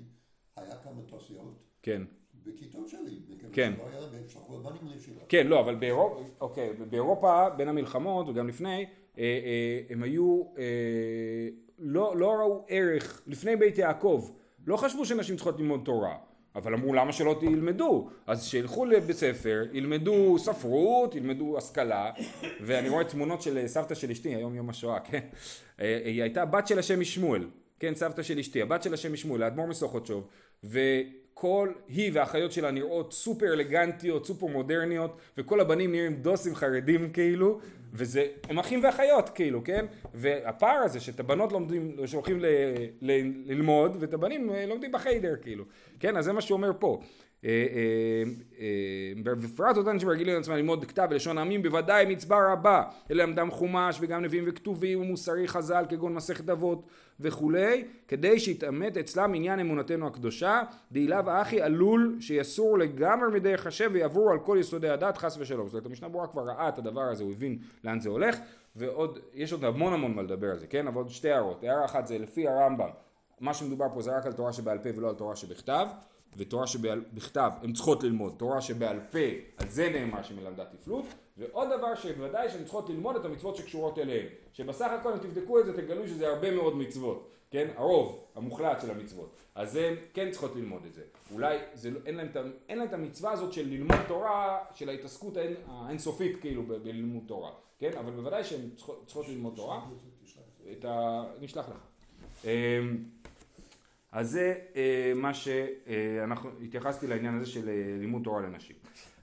היה 0.56 0.76
כמה 0.76 1.02
תעשיות 1.10 1.62
כן. 1.82 2.02
בכיתות 2.44 2.88
שלי. 2.88 3.18
כן. 3.52 3.72
שלא 3.76 3.88
היה 3.88 4.00
להם, 4.00 4.14
הם 4.14 4.28
שלחו 4.28 4.56
הבנים 4.56 4.92
לישיבה. 4.92 5.20
כן, 5.28 5.46
לא, 5.46 5.60
אבל 5.60 5.74
באירופה, 5.74 6.22
אוקיי, 6.40 6.72
באירופה, 6.90 7.50
בין 7.50 7.68
המלחמות 7.68 8.28
וגם 8.28 8.48
לפני, 8.48 8.86
אה, 9.18 9.22
אה, 9.22 9.80
הם 9.90 10.02
היו, 10.02 10.42
אה, 10.58 11.48
לא, 11.78 12.16
לא 12.16 12.30
ראו 12.30 12.64
ערך, 12.68 13.22
לפני 13.26 13.56
בית 13.56 13.78
יעקב, 13.78 14.30
לא 14.66 14.76
חשבו 14.76 15.04
שנשים 15.04 15.36
צריכות 15.36 15.58
ללמוד 15.58 15.80
תורה. 15.84 16.16
אבל 16.58 16.74
אמרו 16.74 16.94
למה 16.94 17.12
שלא 17.12 17.40
ילמדו 17.42 18.08
אז 18.26 18.44
שילכו 18.44 18.84
לבית 18.84 19.16
ספר 19.16 19.66
ילמדו 19.72 20.38
ספרות 20.38 21.14
ילמדו 21.14 21.58
השכלה 21.58 22.10
ואני 22.60 22.88
רואה 22.88 23.04
תמונות 23.04 23.42
של 23.42 23.66
סבתא 23.66 23.94
של 23.94 24.10
אשתי 24.10 24.34
היום 24.34 24.54
יום 24.54 24.70
השואה 24.70 25.00
כן? 25.10 25.20
אה, 25.80 26.00
היא 26.04 26.22
הייתה 26.22 26.44
בת 26.44 26.66
של 26.66 26.78
השם 26.78 27.00
משמואל 27.00 27.44
כן? 27.80 27.94
סבתא 27.94 28.22
של 28.22 28.38
אשתי 28.38 28.62
הבת 28.62 28.82
של 28.82 28.94
השם 28.94 29.12
משמואל 29.12 29.42
האדמו"ר 29.42 29.66
מסוכותשוב 29.66 30.28
וכל 30.64 31.72
היא 31.88 32.10
והאחיות 32.14 32.52
שלה 32.52 32.70
נראות 32.70 33.12
סופר 33.12 33.52
אלגנטיות 33.52 34.26
סופר 34.26 34.46
מודרניות 34.46 35.16
וכל 35.38 35.60
הבנים 35.60 35.92
נראים 35.92 36.14
דוסים 36.14 36.54
חרדים 36.54 37.10
כאילו 37.12 37.60
וזה 37.92 38.26
הם 38.48 38.58
אחים 38.58 38.80
ואחיות 38.84 39.28
כאילו 39.28 39.64
כן? 39.64 39.86
והפער 40.14 40.78
הזה 40.84 41.00
שאת 41.00 41.20
הבנות 41.20 41.52
לומדים 41.52 41.96
שהולכים 42.06 42.40
ל, 42.40 42.46
ל, 43.02 43.12
ללמוד 43.46 43.96
ואת 44.00 44.14
הבנים 44.14 44.50
אה, 44.50 44.66
לומדים 44.66 44.92
בחיידר 44.92 45.36
כאילו. 45.42 45.64
כן 46.00 46.16
אז 46.16 46.24
זה 46.24 46.32
מה 46.32 46.40
שהוא 46.40 46.56
אומר 46.56 46.72
פה 46.78 47.00
אה, 47.44 47.50
אה, 48.58 49.22
בפרט 49.24 49.76
אותן 49.76 49.98
שמרגילים 49.98 50.36
לעצמם 50.36 50.54
ללמוד 50.54 50.84
כתב 50.84 51.08
ולשון 51.10 51.38
העמים 51.38 51.62
בוודאי 51.62 52.06
מצווה 52.06 52.52
רבה 52.52 52.82
ללמדם 53.10 53.50
חומש 53.50 53.98
וגם 54.00 54.22
נביאים 54.22 54.44
וכתובים 54.46 55.00
ומוסרי 55.00 55.48
חז"ל 55.48 55.84
כגון 55.88 56.14
מסכת 56.14 56.50
אבות 56.50 56.86
וכולי 57.20 57.84
כדי 58.08 58.38
שיתעמת 58.38 58.96
אצלם 58.96 59.34
עניין 59.34 59.60
אמונתנו 59.60 60.06
הקדושה. 60.06 60.62
דאילה 60.92 61.20
ואחי 61.26 61.60
עלול 61.62 62.16
שיסור 62.20 62.78
לגמרי 62.78 63.40
מדרך 63.40 63.66
השם 63.66 63.90
ויעברו 63.92 64.30
על 64.30 64.38
כל 64.38 64.56
יסודי 64.60 64.88
הדת 64.88 65.16
חס 65.16 65.36
ושלום. 65.38 65.68
זאת 65.68 65.74
אומרת 65.74 65.86
המשנה 65.86 66.08
ברורה 66.08 66.26
כבר 66.26 66.42
ראה 66.42 66.68
את 66.68 66.78
הדבר 66.78 67.00
הזה 67.00 67.24
הוא 67.24 67.32
הבין 67.32 67.58
לאן 67.84 68.00
זה 68.00 68.08
הולך. 68.08 68.38
ועוד 68.76 69.18
יש 69.34 69.52
עוד 69.52 69.64
המון 69.64 69.92
המון 69.92 70.14
מה 70.14 70.22
לדבר 70.22 70.50
על 70.50 70.58
זה 70.58 70.66
כן? 70.66 70.86
אבל 70.86 70.96
עוד 70.96 71.08
שתי 71.08 71.30
הערות. 71.30 71.64
הערה 71.64 71.84
אחת 71.84 72.06
זה 72.06 72.18
לפי 72.18 72.48
הרמב"ם 72.48 72.88
מה 73.40 73.54
שמדובר 73.54 73.86
פה 73.94 74.02
זה 74.02 74.16
רק 74.16 74.26
על 74.26 74.32
תורה 74.32 74.52
שבעל 74.52 74.78
פה 74.78 74.88
ולא 74.96 75.08
על 75.08 75.14
תורה 75.14 75.36
שבכתב 75.36 75.86
ותורה 76.36 76.66
שבכתב 76.66 77.50
הן 77.62 77.72
צריכות 77.72 78.02
ללמוד, 78.02 78.34
תורה 78.36 78.60
שבעל 78.60 79.00
פה, 79.10 79.18
על 79.56 79.68
זה 79.68 79.90
נאמר 79.90 80.22
שמלמדה 80.22 80.64
תפלות, 80.64 81.04
ועוד 81.38 81.68
דבר 81.78 81.94
שבוודאי 81.94 82.48
שהן 82.48 82.62
צריכות 82.62 82.90
ללמוד 82.90 83.16
את 83.16 83.24
המצוות 83.24 83.56
שקשורות 83.56 83.98
אליהן, 83.98 84.26
שבסך 84.52 84.90
הכל 85.00 85.12
אם 85.12 85.18
תבדקו 85.18 85.60
את 85.60 85.66
זה 85.66 85.76
תגלו 85.76 86.08
שזה 86.08 86.28
הרבה 86.28 86.54
מאוד 86.54 86.76
מצוות, 86.76 87.30
כן? 87.50 87.68
הרוב 87.76 88.24
המוחלט 88.34 88.80
של 88.80 88.90
המצוות, 88.90 89.36
אז 89.54 89.76
הן 89.76 89.94
כן 90.14 90.30
צריכות 90.30 90.56
ללמוד 90.56 90.84
את 90.84 90.94
זה. 90.94 91.02
אולי 91.32 91.58
זה, 91.74 91.90
לא- 91.90 92.00
אין, 92.06 92.14
להם, 92.14 92.28
אין 92.68 92.78
להם 92.78 92.88
את 92.88 92.92
המצווה 92.92 93.32
הזאת 93.32 93.52
של 93.52 93.68
ללמוד 93.68 93.98
תורה, 94.08 94.58
של 94.74 94.88
ההתעסקות 94.88 95.36
האין, 95.36 95.54
האינסופית 95.68 96.40
כאילו 96.40 96.62
ב, 96.62 96.72
בלימוד 96.72 97.22
תורה, 97.26 97.50
כן? 97.78 97.90
אבל 97.98 98.10
בוודאי 98.10 98.44
שהן 98.44 98.70
צריכות, 98.76 99.02
צריכות 99.06 99.28
ללמוד 99.28 99.52
תורה, 99.56 99.80
את 100.72 100.84
ה... 100.84 101.24
נשלח 101.40 101.68
לך. 101.68 101.76
אז 104.12 104.30
זה 104.30 104.54
אה, 104.76 105.12
מה 105.16 105.34
שאנחנו 105.34 106.50
התייחסתי 106.64 107.06
לעניין 107.06 107.36
הזה 107.36 107.46
של 107.46 107.68
אה, 107.68 107.96
לימוד 108.00 108.22
תורה 108.24 108.40
לנשים. 108.40 108.76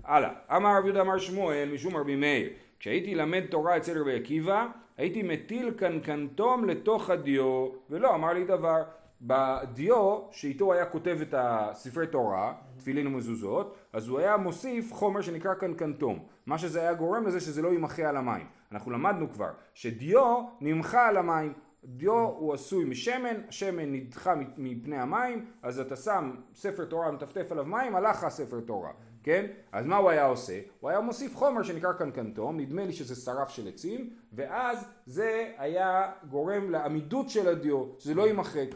הלאה, 0.04 0.30
אמר 0.56 0.78
רבי 0.78 0.88
יהודה 0.88 1.02
אמר 1.02 1.18
שמואל 1.18 1.70
משום 1.74 1.98
רבי 1.98 2.16
מאיר 2.16 2.50
כשהייתי 2.80 3.16
למד 3.16 3.46
תורה 3.46 3.78
אצל 3.78 4.02
רבי 4.02 4.16
עקיבא 4.16 4.68
הייתי 4.98 5.24
מטיל 5.24 5.72
קנקנטום 5.72 6.66
לתוך 6.66 7.10
הדיו 7.10 7.70
ולא 7.90 8.16
אמר 8.16 8.34
לי 8.34 8.44
דבר. 8.44 8.84
בדיו 9.22 10.20
שאיתו 10.32 10.74
היה 10.74 10.86
כותב 10.86 11.18
את 11.22 11.34
הספרי 11.38 12.08
תורה 12.08 12.54
תפילין 12.78 13.08
ומזוזות 13.08 13.76
אז 13.94 14.08
הוא 14.08 14.20
היה 14.20 14.38
מוסיף 14.38 14.94
חומר 14.94 15.22
שנקרא 15.22 15.54
קנקנטום 15.54 16.20
מה 16.46 16.58
שזה 16.58 16.82
היה 16.82 16.94
גורם 16.94 17.28
לזה 17.28 17.40
שזה 17.40 17.62
לא 17.62 17.68
יימחה 17.68 18.10
על 18.10 18.18
המים. 18.18 18.48
אנחנו 18.72 18.92
למדנו 18.92 19.32
כבר 19.32 19.50
שדיו 19.74 20.46
נמחה 20.62 21.08
על 21.08 21.18
המים 21.18 21.54
דיו 21.86 22.14
הוא 22.14 22.54
עשוי 22.54 22.86
משמן, 22.86 23.42
השמן 23.50 23.94
נדחה 23.94 24.34
מפני 24.58 24.98
המים, 24.98 25.46
אז 25.62 25.80
אתה 25.80 25.96
שם 25.96 26.36
ספר 26.56 26.86
תורה, 26.86 27.12
מטפטף 27.12 27.52
עליו 27.52 27.66
מים, 27.66 27.96
הלך 27.96 28.24
הספר 28.24 28.60
תורה, 28.60 28.92
כן? 29.24 29.46
אז 29.72 29.86
מה 29.86 29.98
הוא 29.98 30.10
היה 30.10 30.26
עושה? 30.26 30.60
הוא 30.80 30.90
היה 30.90 31.00
מוסיף 31.00 31.36
חומר 31.36 31.64
שנקרא 31.64 31.94
קנקנטום, 31.94 32.60
נדמה 32.60 32.86
לי 32.86 32.94
שזה 32.94 33.16
שרף 33.16 33.50
של 33.50 33.68
עצים, 33.68 34.10
ואז 34.34 34.86
זה 35.06 35.52
היה 35.58 36.12
גורם 36.30 36.72
לעמידות 36.72 37.30
של 37.30 37.48
הדיו, 37.48 37.86
שזה 38.00 38.14
לא 38.14 38.28
יימחק. 38.28 38.68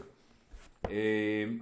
אה, 0.90 0.94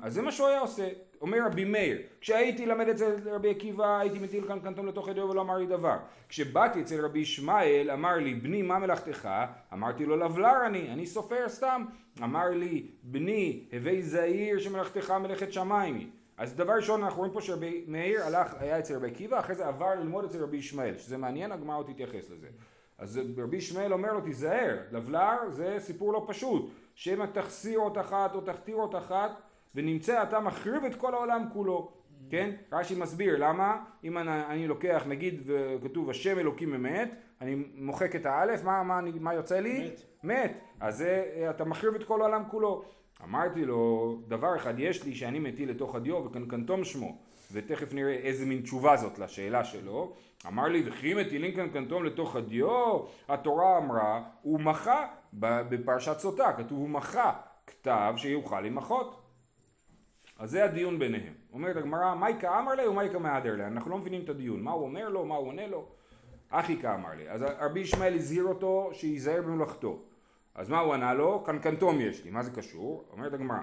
אז 0.02 0.14
זה 0.14 0.22
מה 0.22 0.32
שהוא 0.32 0.48
היה 0.48 0.60
עושה. 0.60 0.88
אומר 1.20 1.38
רבי 1.46 1.64
מאיר, 1.64 1.98
כשהייתי 2.20 2.66
למד 2.66 2.88
אצל 2.88 3.14
רבי 3.26 3.50
עקיבא 3.50 3.98
הייתי 3.98 4.18
מטיל 4.18 4.44
קנטון 4.62 4.86
לתוך 4.86 5.08
ידו 5.08 5.20
ולא 5.20 5.40
אמר 5.40 5.56
לי 5.56 5.66
דבר. 5.66 5.96
כשבאתי 6.28 6.80
אצל 6.80 7.04
רבי 7.04 7.18
ישמעאל 7.18 7.90
אמר 7.90 8.16
לי 8.16 8.34
בני 8.34 8.62
מה 8.62 8.78
מלאכתך? 8.78 9.28
אמרתי 9.72 10.06
לו 10.06 10.16
לבלר 10.16 10.66
אני, 10.66 10.92
אני 10.92 11.06
סופר 11.06 11.48
סתם. 11.48 11.84
אמר 12.22 12.50
לי 12.50 12.86
בני 13.02 13.64
הווי 13.72 14.02
זעיר 14.02 14.58
שמלאכתך 14.58 15.10
מלאכת 15.10 15.52
שמיים 15.52 16.10
אז 16.38 16.56
דבר 16.56 16.72
ראשון 16.72 17.02
אנחנו 17.02 17.18
רואים 17.18 17.32
פה 17.32 17.40
שרבי 17.40 17.84
מאיר 17.88 18.24
הלך, 18.24 18.54
היה 18.58 18.78
אצל 18.78 18.96
רבי 18.96 19.06
עקיבא, 19.06 19.40
אחרי 19.40 19.54
זה 19.54 19.66
עבר 19.66 19.94
ללמוד 19.94 20.24
אצל 20.24 20.42
רבי 20.42 20.56
ישמעאל, 20.56 20.98
שזה 20.98 21.16
מעניין, 21.16 21.52
הגמרא 21.52 21.76
עוד 21.76 21.86
תתייחס 21.86 22.30
לזה. 22.30 22.48
אז 22.98 23.20
רבי 23.38 23.56
ישמעאל 23.56 23.92
אומר 23.92 24.12
לו 24.12 24.20
תיזהר, 24.20 24.76
לבלר 24.92 25.36
זה 25.48 25.76
סיפור 25.78 26.12
לא 26.12 26.24
פשוט, 26.28 26.70
שמא 26.94 27.24
תחסיר 27.32 27.78
אות 27.78 27.98
אחת 27.98 28.34
או 28.34 28.40
תכתיר 28.40 28.76
אות 28.76 28.94
אחת 28.94 29.30
ונמצא 29.78 30.22
אתה 30.22 30.40
מחריב 30.40 30.84
את 30.84 30.94
כל 30.94 31.14
העולם 31.14 31.44
כולו, 31.52 31.92
כן? 32.30 32.50
רש"י 32.72 32.94
מסביר 32.94 33.36
למה 33.38 33.84
אם 34.04 34.18
אני, 34.18 34.46
אני 34.46 34.66
לוקח 34.66 35.04
נגיד 35.08 35.50
כתוב 35.82 36.10
השם 36.10 36.38
אלוקים 36.38 36.74
אמת, 36.74 37.14
אני 37.40 37.56
מוחק 37.74 38.16
את 38.16 38.26
האלף, 38.26 38.64
מה, 38.64 38.82
מה, 38.82 39.00
מה 39.20 39.34
יוצא 39.34 39.60
לי? 39.60 39.88
מת. 39.88 40.02
מת. 40.22 40.52
אז 40.80 40.96
זה, 40.96 41.46
אתה 41.50 41.64
מחריב 41.64 41.94
את 41.94 42.04
כל 42.04 42.20
העולם 42.20 42.42
כולו. 42.50 42.82
אמרתי 43.24 43.64
לו, 43.64 44.16
דבר 44.28 44.56
אחד 44.56 44.74
יש 44.78 45.04
לי 45.04 45.14
שאני 45.14 45.38
מטיל 45.38 45.70
לתוך 45.70 45.94
הדיו 45.94 46.16
וקנקנטום 46.16 46.84
שמו, 46.84 47.16
ותכף 47.52 47.94
נראה 47.94 48.14
איזה 48.14 48.46
מין 48.46 48.60
תשובה 48.60 48.96
זאת 48.96 49.18
לשאלה 49.18 49.64
שלו. 49.64 50.12
אמר 50.46 50.68
לי, 50.68 50.82
וכי 50.86 51.14
מטילים 51.14 51.54
קנקנטום 51.54 52.04
לתוך 52.04 52.36
הדיו? 52.36 52.98
התורה 53.28 53.78
אמרה, 53.78 54.22
הוא 54.42 54.60
מחה, 54.60 55.06
בפרשת 55.32 56.18
סוטה 56.18 56.52
כתוב 56.56 56.78
הוא 56.78 56.88
מחה, 56.88 57.32
כתב 57.66 58.14
שיוכל 58.16 58.60
למחות. 58.60 59.27
אז 60.38 60.50
זה 60.50 60.64
הדיון 60.64 60.98
ביניהם. 60.98 61.32
אומרת 61.52 61.76
הגמרא, 61.76 62.14
מייקה 62.14 62.58
אמר 62.58 62.74
לי 62.74 62.86
ומייקה 62.86 63.18
מהדר 63.18 63.56
לי. 63.56 63.66
אנחנו 63.66 63.90
לא 63.90 63.98
מבינים 63.98 64.24
את 64.24 64.28
הדיון. 64.28 64.62
מה 64.62 64.70
הוא 64.70 64.82
אומר 64.82 65.08
לו, 65.08 65.24
מה 65.24 65.34
הוא 65.34 65.48
עונה 65.48 65.66
לו. 65.66 65.86
אחי 66.50 66.76
כאמר 66.76 67.14
לי. 67.16 67.30
אז 67.30 67.44
רבי 67.60 67.80
ישמעאל 67.80 68.14
הזהיר 68.14 68.44
אותו 68.44 68.90
שייזהר 68.92 69.42
במלאכתו. 69.42 69.98
אז 70.54 70.70
מה 70.70 70.80
הוא 70.80 70.94
ענה 70.94 71.14
לו? 71.14 71.42
קנקנטום 71.44 72.00
יש 72.00 72.24
לי. 72.24 72.30
מה 72.30 72.42
זה 72.42 72.50
קשור? 72.50 73.04
אומרת 73.12 73.32
הגמרא, 73.32 73.60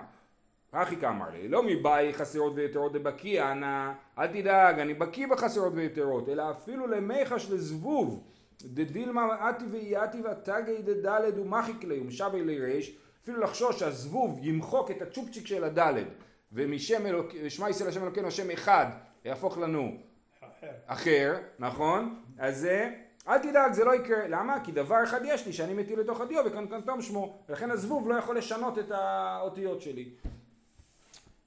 אחי 0.72 0.96
כאמר 0.98 1.30
לי, 1.30 1.48
לא 1.48 1.64
מבאי 1.64 2.14
חסרות 2.14 2.54
ויתרות 2.56 2.94
דבקי 2.94 3.42
אנא, 3.42 3.92
אל 4.20 4.28
תדאג, 4.28 4.80
אני 4.80 4.94
בקיא 4.94 5.28
בחסרות 5.28 5.74
ויתרות, 5.76 6.30
אלא 6.30 6.52
אפילו 6.52 6.88
למיחש 6.88 7.52
לזבוב, 7.52 8.24
דדילמה 8.64 9.50
אתי 9.50 9.66
ואייתי 9.72 10.22
ותגי 10.22 10.82
דדלת 10.82 11.38
ומחיק 11.38 11.84
לי 11.84 12.00
ומשבי 12.00 12.44
לי 12.44 12.60
ריש, 12.60 12.98
אפילו 13.24 13.40
לחשוש 13.40 13.80
שהזבוב 13.80 14.40
ימחוק 14.42 14.92
את 14.92 15.02
הצ'ופצ'יק 15.02 15.48
של 15.48 15.64
הדלת. 15.64 16.08
ומשם 16.56 17.06
אלוק... 17.06 17.32
שמע 17.50 17.70
ישראל 17.70 17.90
השם 17.90 18.04
אלוקינו 18.04 18.28
השם 18.28 18.52
אחד 18.52 18.86
יהפוך 19.26 19.58
לנו 19.58 19.98
אחר, 20.40 20.72
אחר 20.86 21.38
נכון? 21.60 22.24
אז 22.38 22.58
זה 22.58 22.92
אל 23.28 23.38
תדאג 23.38 23.74
זה 23.74 23.86
לא 23.86 23.96
יקרה, 23.96 24.28
למה? 24.28 24.60
כי 24.64 24.72
דבר 24.72 25.04
אחד 25.04 25.20
יש 25.24 25.46
לי 25.46 25.54
שאני 25.54 25.74
מטיל 25.74 26.00
לתוך 26.00 26.22
הדיו 26.22 26.44
וקנקנטום 26.46 27.02
שמו 27.02 27.40
ולכן 27.50 27.72
הזבוב 27.72 28.10
לא 28.10 28.16
יכול 28.16 28.38
לשנות 28.38 28.80
את 28.80 28.92
האותיות 28.92 29.82
שלי 29.82 30.10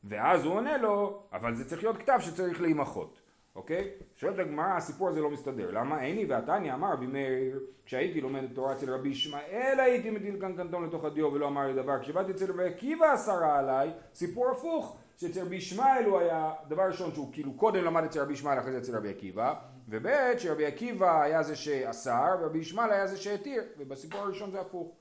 ואז 0.04 0.44
הוא 0.44 0.54
עונה 0.54 0.76
לו 0.76 1.22
אבל 1.32 1.54
זה 1.54 1.68
צריך 1.68 1.82
להיות 1.82 1.96
כתב 1.96 2.18
שצריך 2.20 2.60
להימחות 2.60 3.17
אוקיי? 3.58 3.90
שואלת 4.16 4.38
הגמרא, 4.38 4.76
הסיפור 4.76 5.08
הזה 5.08 5.20
לא 5.20 5.30
מסתדר. 5.30 5.70
למה? 5.70 6.02
איני 6.02 6.24
ועתניה 6.24 6.74
אמר 6.74 6.92
רבי 6.92 7.06
מאיר, 7.06 7.60
כשהייתי 7.84 8.20
לומד 8.20 8.44
את 8.44 8.50
תורה 8.54 8.72
אצל 8.72 8.94
רבי 8.94 9.08
ישמעאל 9.08 9.80
הייתי 9.80 10.10
מטיל 10.10 10.40
כאן 10.40 10.56
קנטון 10.56 10.84
לתוך 10.84 11.04
הדיו 11.04 11.32
ולא 11.32 11.48
אמר 11.48 11.66
לי 11.66 11.74
דבר. 11.74 12.02
כשבאתי 12.02 12.30
אצל 12.30 12.52
רבי 12.52 12.64
עקיבא 12.64 13.14
אסרה 13.14 13.58
עליי, 13.58 13.90
סיפור 14.14 14.50
הפוך. 14.50 14.96
שאצל 15.16 15.40
רבי 15.40 15.56
ישמעאל 15.56 16.04
הוא 16.04 16.18
היה, 16.18 16.52
דבר 16.68 16.82
ראשון 16.82 17.14
שהוא 17.14 17.32
כאילו 17.32 17.52
קודם 17.52 17.84
למד 17.84 18.04
אצל 18.04 18.20
רבי 18.20 18.32
ישמעאל 18.32 18.58
אחרי 18.58 18.72
זה 18.72 18.78
אצל 18.78 18.96
רבי 18.96 19.10
עקיבא, 19.10 19.54
וב' 19.88 20.08
שרבי 20.38 20.66
עקיבא 20.66 21.22
היה 21.22 21.42
זה 21.42 21.56
שאסר 21.56 22.36
ורבי 22.40 22.58
ישמעאל 22.58 22.90
היה 22.90 23.06
זה 23.06 23.16
שהתיר, 23.16 23.62
ובסיפור 23.78 24.20
הראשון 24.20 24.50
זה 24.50 24.60
הפוך. 24.60 24.92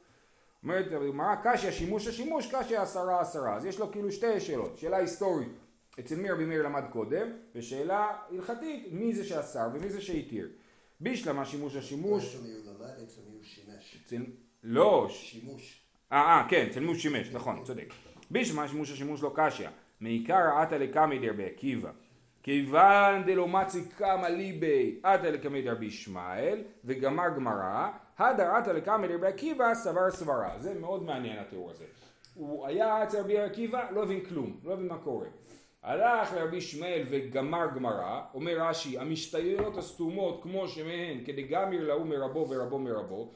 אומרת 0.64 0.86
הגמרא 0.92 1.36
קשיא 1.44 1.72
שימוש 1.72 2.08
השימוש 2.08 2.56
קשיא 2.56 2.80
עשרה 2.80 3.22
עשרה, 3.22 3.56
אז 3.56 3.66
יש 3.66 3.80
לו 3.80 3.92
כאילו 3.92 4.12
שתי 4.12 4.40
שאלות, 4.40 4.78
שאלה 4.78 4.98
היסטורית 4.98 5.67
אצל 6.00 6.16
מי 6.16 6.32
רבי 6.32 6.46
מאיר 6.46 6.64
למד 6.64 6.84
קודם, 6.90 7.28
ושאלה 7.56 8.12
הלכתית, 8.30 8.88
מי 8.92 9.14
זה 9.14 9.26
שאסר 9.26 9.70
ומי 9.74 9.90
זה 9.90 10.02
שהתיר. 10.02 10.50
בישלמה 11.00 11.46
שימוש 11.46 11.76
השימוש... 11.76 12.36
אצל 12.36 12.44
מי 12.44 12.54
הוא 12.54 12.66
למד, 12.66 13.04
אצל 13.04 13.22
מי 13.28 13.36
הוא 13.36 13.44
שימש. 13.44 14.02
אצל... 14.06 14.24
לא. 14.64 15.08
שימוש. 15.10 15.82
אה, 16.12 16.18
אה, 16.18 16.48
כן, 16.50 16.68
אצל 16.72 16.80
מי 16.80 16.88
הוא 16.88 16.96
שימש, 16.96 17.30
נכון, 17.32 17.64
צודק. 17.64 17.94
בישלמה 18.32 18.68
שימוש 18.68 18.92
השימוש 18.92 19.24
לא 19.24 19.34
קשיא. 19.36 19.68
מעיקר 20.00 20.58
עתה 20.58 20.78
לקמי 20.78 21.20
דרבי 21.20 21.46
עקיבא. 21.46 21.92
כיוון 22.44 23.24
דלא 23.26 23.48
מצי 23.48 23.90
קמא 23.98 24.28
ליבי 24.28 25.00
עתה 25.04 25.32
לקמי 25.32 25.62
דרבי 25.62 25.86
ישמעאל 25.86 26.64
וגמר 26.86 27.30
גמרא, 27.36 27.90
הדר 28.18 28.56
עתה 28.56 28.74
לקמי 28.74 29.08
דרבי 29.08 29.28
עקיבא 29.28 29.74
סבר 29.74 30.12
סברה. 30.12 30.60
זה 30.60 30.80
מאוד 30.80 31.04
מעניין 31.04 31.40
התיאור 31.40 31.72
הזה. 31.72 31.86
הוא 32.36 32.68
היה 32.68 33.04
אצל 33.04 33.20
רבי 33.20 33.40
עקיבא, 33.40 33.92
לא 33.92 34.04
הבין 34.04 34.26
כלום, 34.26 34.60
לא 34.64 34.74
הבין 34.74 34.88
מה 34.88 34.98
קורה. 34.98 35.28
הלך 35.84 36.34
לרבי 36.34 36.58
ישמעאל 36.58 37.04
וגמר 37.10 37.68
גמרא, 37.76 38.22
אומר 38.34 38.58
רש"י, 38.60 39.00
המשתיירות 39.00 39.78
הסתומות 39.78 40.44
כמו 40.44 40.68
שמהן 40.68 41.24
כדגמיר 41.26 41.88
להוא 41.88 42.06
מרבו 42.06 42.48
ורבו 42.50 42.80
מרבו, 42.80 43.34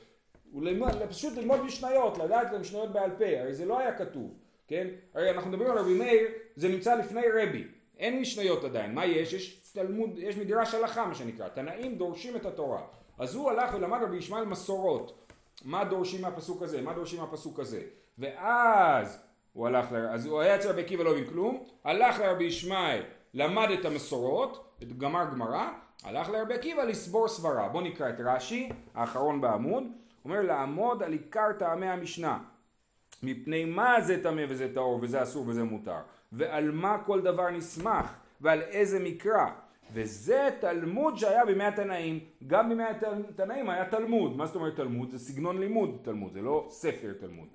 פשוט 1.09 1.37
ללמוד 1.37 1.63
משניות, 1.63 2.17
לדעת 2.17 2.53
משניות 2.53 2.91
בעל 2.91 3.11
פה, 3.17 3.39
הרי 3.39 3.53
זה 3.53 3.65
לא 3.65 3.79
היה 3.79 3.97
כתוב, 3.97 4.33
כן? 4.67 4.87
הרי 5.13 5.31
אנחנו 5.31 5.49
מדברים 5.49 5.71
על 5.71 5.77
רבי 5.77 5.93
מאיר, 5.93 6.27
זה 6.55 6.67
נמצא 6.67 6.95
לפני 6.95 7.21
רבי, 7.33 7.63
אין 7.97 8.21
משניות 8.21 8.63
עדיין, 8.63 8.95
מה 8.95 9.05
יש? 9.05 9.33
יש 9.33 9.71
תלמוד, 9.73 10.09
יש 10.17 10.37
מדרש 10.37 10.73
הלכה 10.73 11.05
מה 11.05 11.15
שנקרא, 11.15 11.47
תנאים 11.47 11.97
דורשים 11.97 12.35
את 12.35 12.45
התורה, 12.45 12.81
אז 13.17 13.35
הוא 13.35 13.51
הלך 13.51 13.73
ולמד 13.73 13.99
רבי 14.03 14.17
ישמעאל 14.17 14.45
מסורות, 14.45 15.27
מה 15.65 15.83
דורשים 15.83 16.21
מהפסוק 16.21 16.61
הזה, 16.61 16.81
מה 16.81 16.93
דורשים 16.93 17.19
מהפסוק 17.19 17.59
הזה, 17.59 17.81
ואז 18.17 19.30
הוא 19.53 19.67
הלך, 19.67 19.93
אז 19.93 20.25
הוא 20.25 20.39
היה 20.41 20.55
אצל 20.55 20.69
רבי 20.69 20.81
עקיבא 20.81 21.03
לא 21.03 21.11
הבין 21.11 21.29
כלום, 21.29 21.63
הלך 21.83 22.19
לרבי 22.19 22.43
ישמעאל, 22.43 23.01
למד 23.33 23.67
את 23.79 23.85
המסורות, 23.85 24.77
גמר 24.97 25.23
גמרא, 25.31 25.69
הלך 26.03 26.29
לרבי 26.29 26.53
עקיבא 26.53 26.83
לסבור 26.83 27.27
סברה. 27.27 27.69
בואו 27.69 27.83
נקרא 27.83 28.09
את 28.09 28.15
רש"י, 28.19 28.69
האחרון 28.93 29.41
בעמוד, 29.41 29.83
אומר 30.25 30.41
לעמוד 30.41 31.03
על 31.03 31.11
עיקר 31.11 31.53
טעמי 31.59 31.87
המשנה. 31.87 32.39
מפני 33.23 33.65
מה 33.65 34.01
זה 34.01 34.23
טמא 34.23 34.43
וזה 34.49 34.73
טהור 34.73 34.99
וזה 35.01 35.23
אסור 35.23 35.47
וזה 35.47 35.63
מותר, 35.63 35.99
ועל 36.31 36.71
מה 36.71 36.97
כל 37.05 37.21
דבר 37.21 37.49
נסמך, 37.49 38.15
ועל 38.41 38.61
איזה 38.61 38.99
מקרא. 38.99 39.45
וזה 39.93 40.49
תלמוד 40.59 41.17
שהיה 41.17 41.45
בימי 41.45 41.63
התנאים, 41.63 42.19
גם 42.47 42.69
בימי 42.69 42.83
התנאים 43.29 43.69
היה 43.69 43.85
תלמוד, 43.85 44.37
מה 44.37 44.45
זאת 44.45 44.55
אומרת 44.55 44.75
תלמוד? 44.75 45.11
זה 45.11 45.19
סגנון 45.19 45.59
לימוד 45.59 45.99
תלמוד, 46.01 46.33
זה 46.33 46.41
לא 46.41 46.67
ספר 46.69 47.13
תלמוד. 47.19 47.47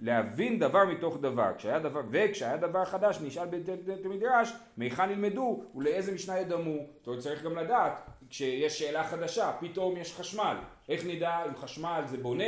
להבין 0.00 0.58
דבר 0.58 0.84
מתוך 0.84 1.18
דבר, 1.20 1.50
כשהיה 1.56 1.78
דבר, 1.78 2.00
וכשהיה 2.10 2.56
דבר 2.56 2.84
חדש 2.84 3.18
נשאל 3.20 3.46
בית 3.46 4.04
המדרש, 4.04 4.52
מהיכן 4.76 5.10
ילמדו 5.10 5.62
ולאיזה 5.74 6.12
משנה 6.12 6.38
ידמו, 6.38 6.76
זאת 6.98 7.06
אומרת 7.06 7.20
צריך 7.20 7.44
גם 7.44 7.58
לדעת, 7.58 7.92
כשיש 8.30 8.78
שאלה 8.78 9.04
חדשה, 9.04 9.52
פתאום 9.60 9.96
יש 9.96 10.14
חשמל, 10.14 10.56
איך 10.88 11.06
נדע 11.06 11.44
אם 11.48 11.56
חשמל 11.56 12.02
זה 12.06 12.16
בונה, 12.16 12.44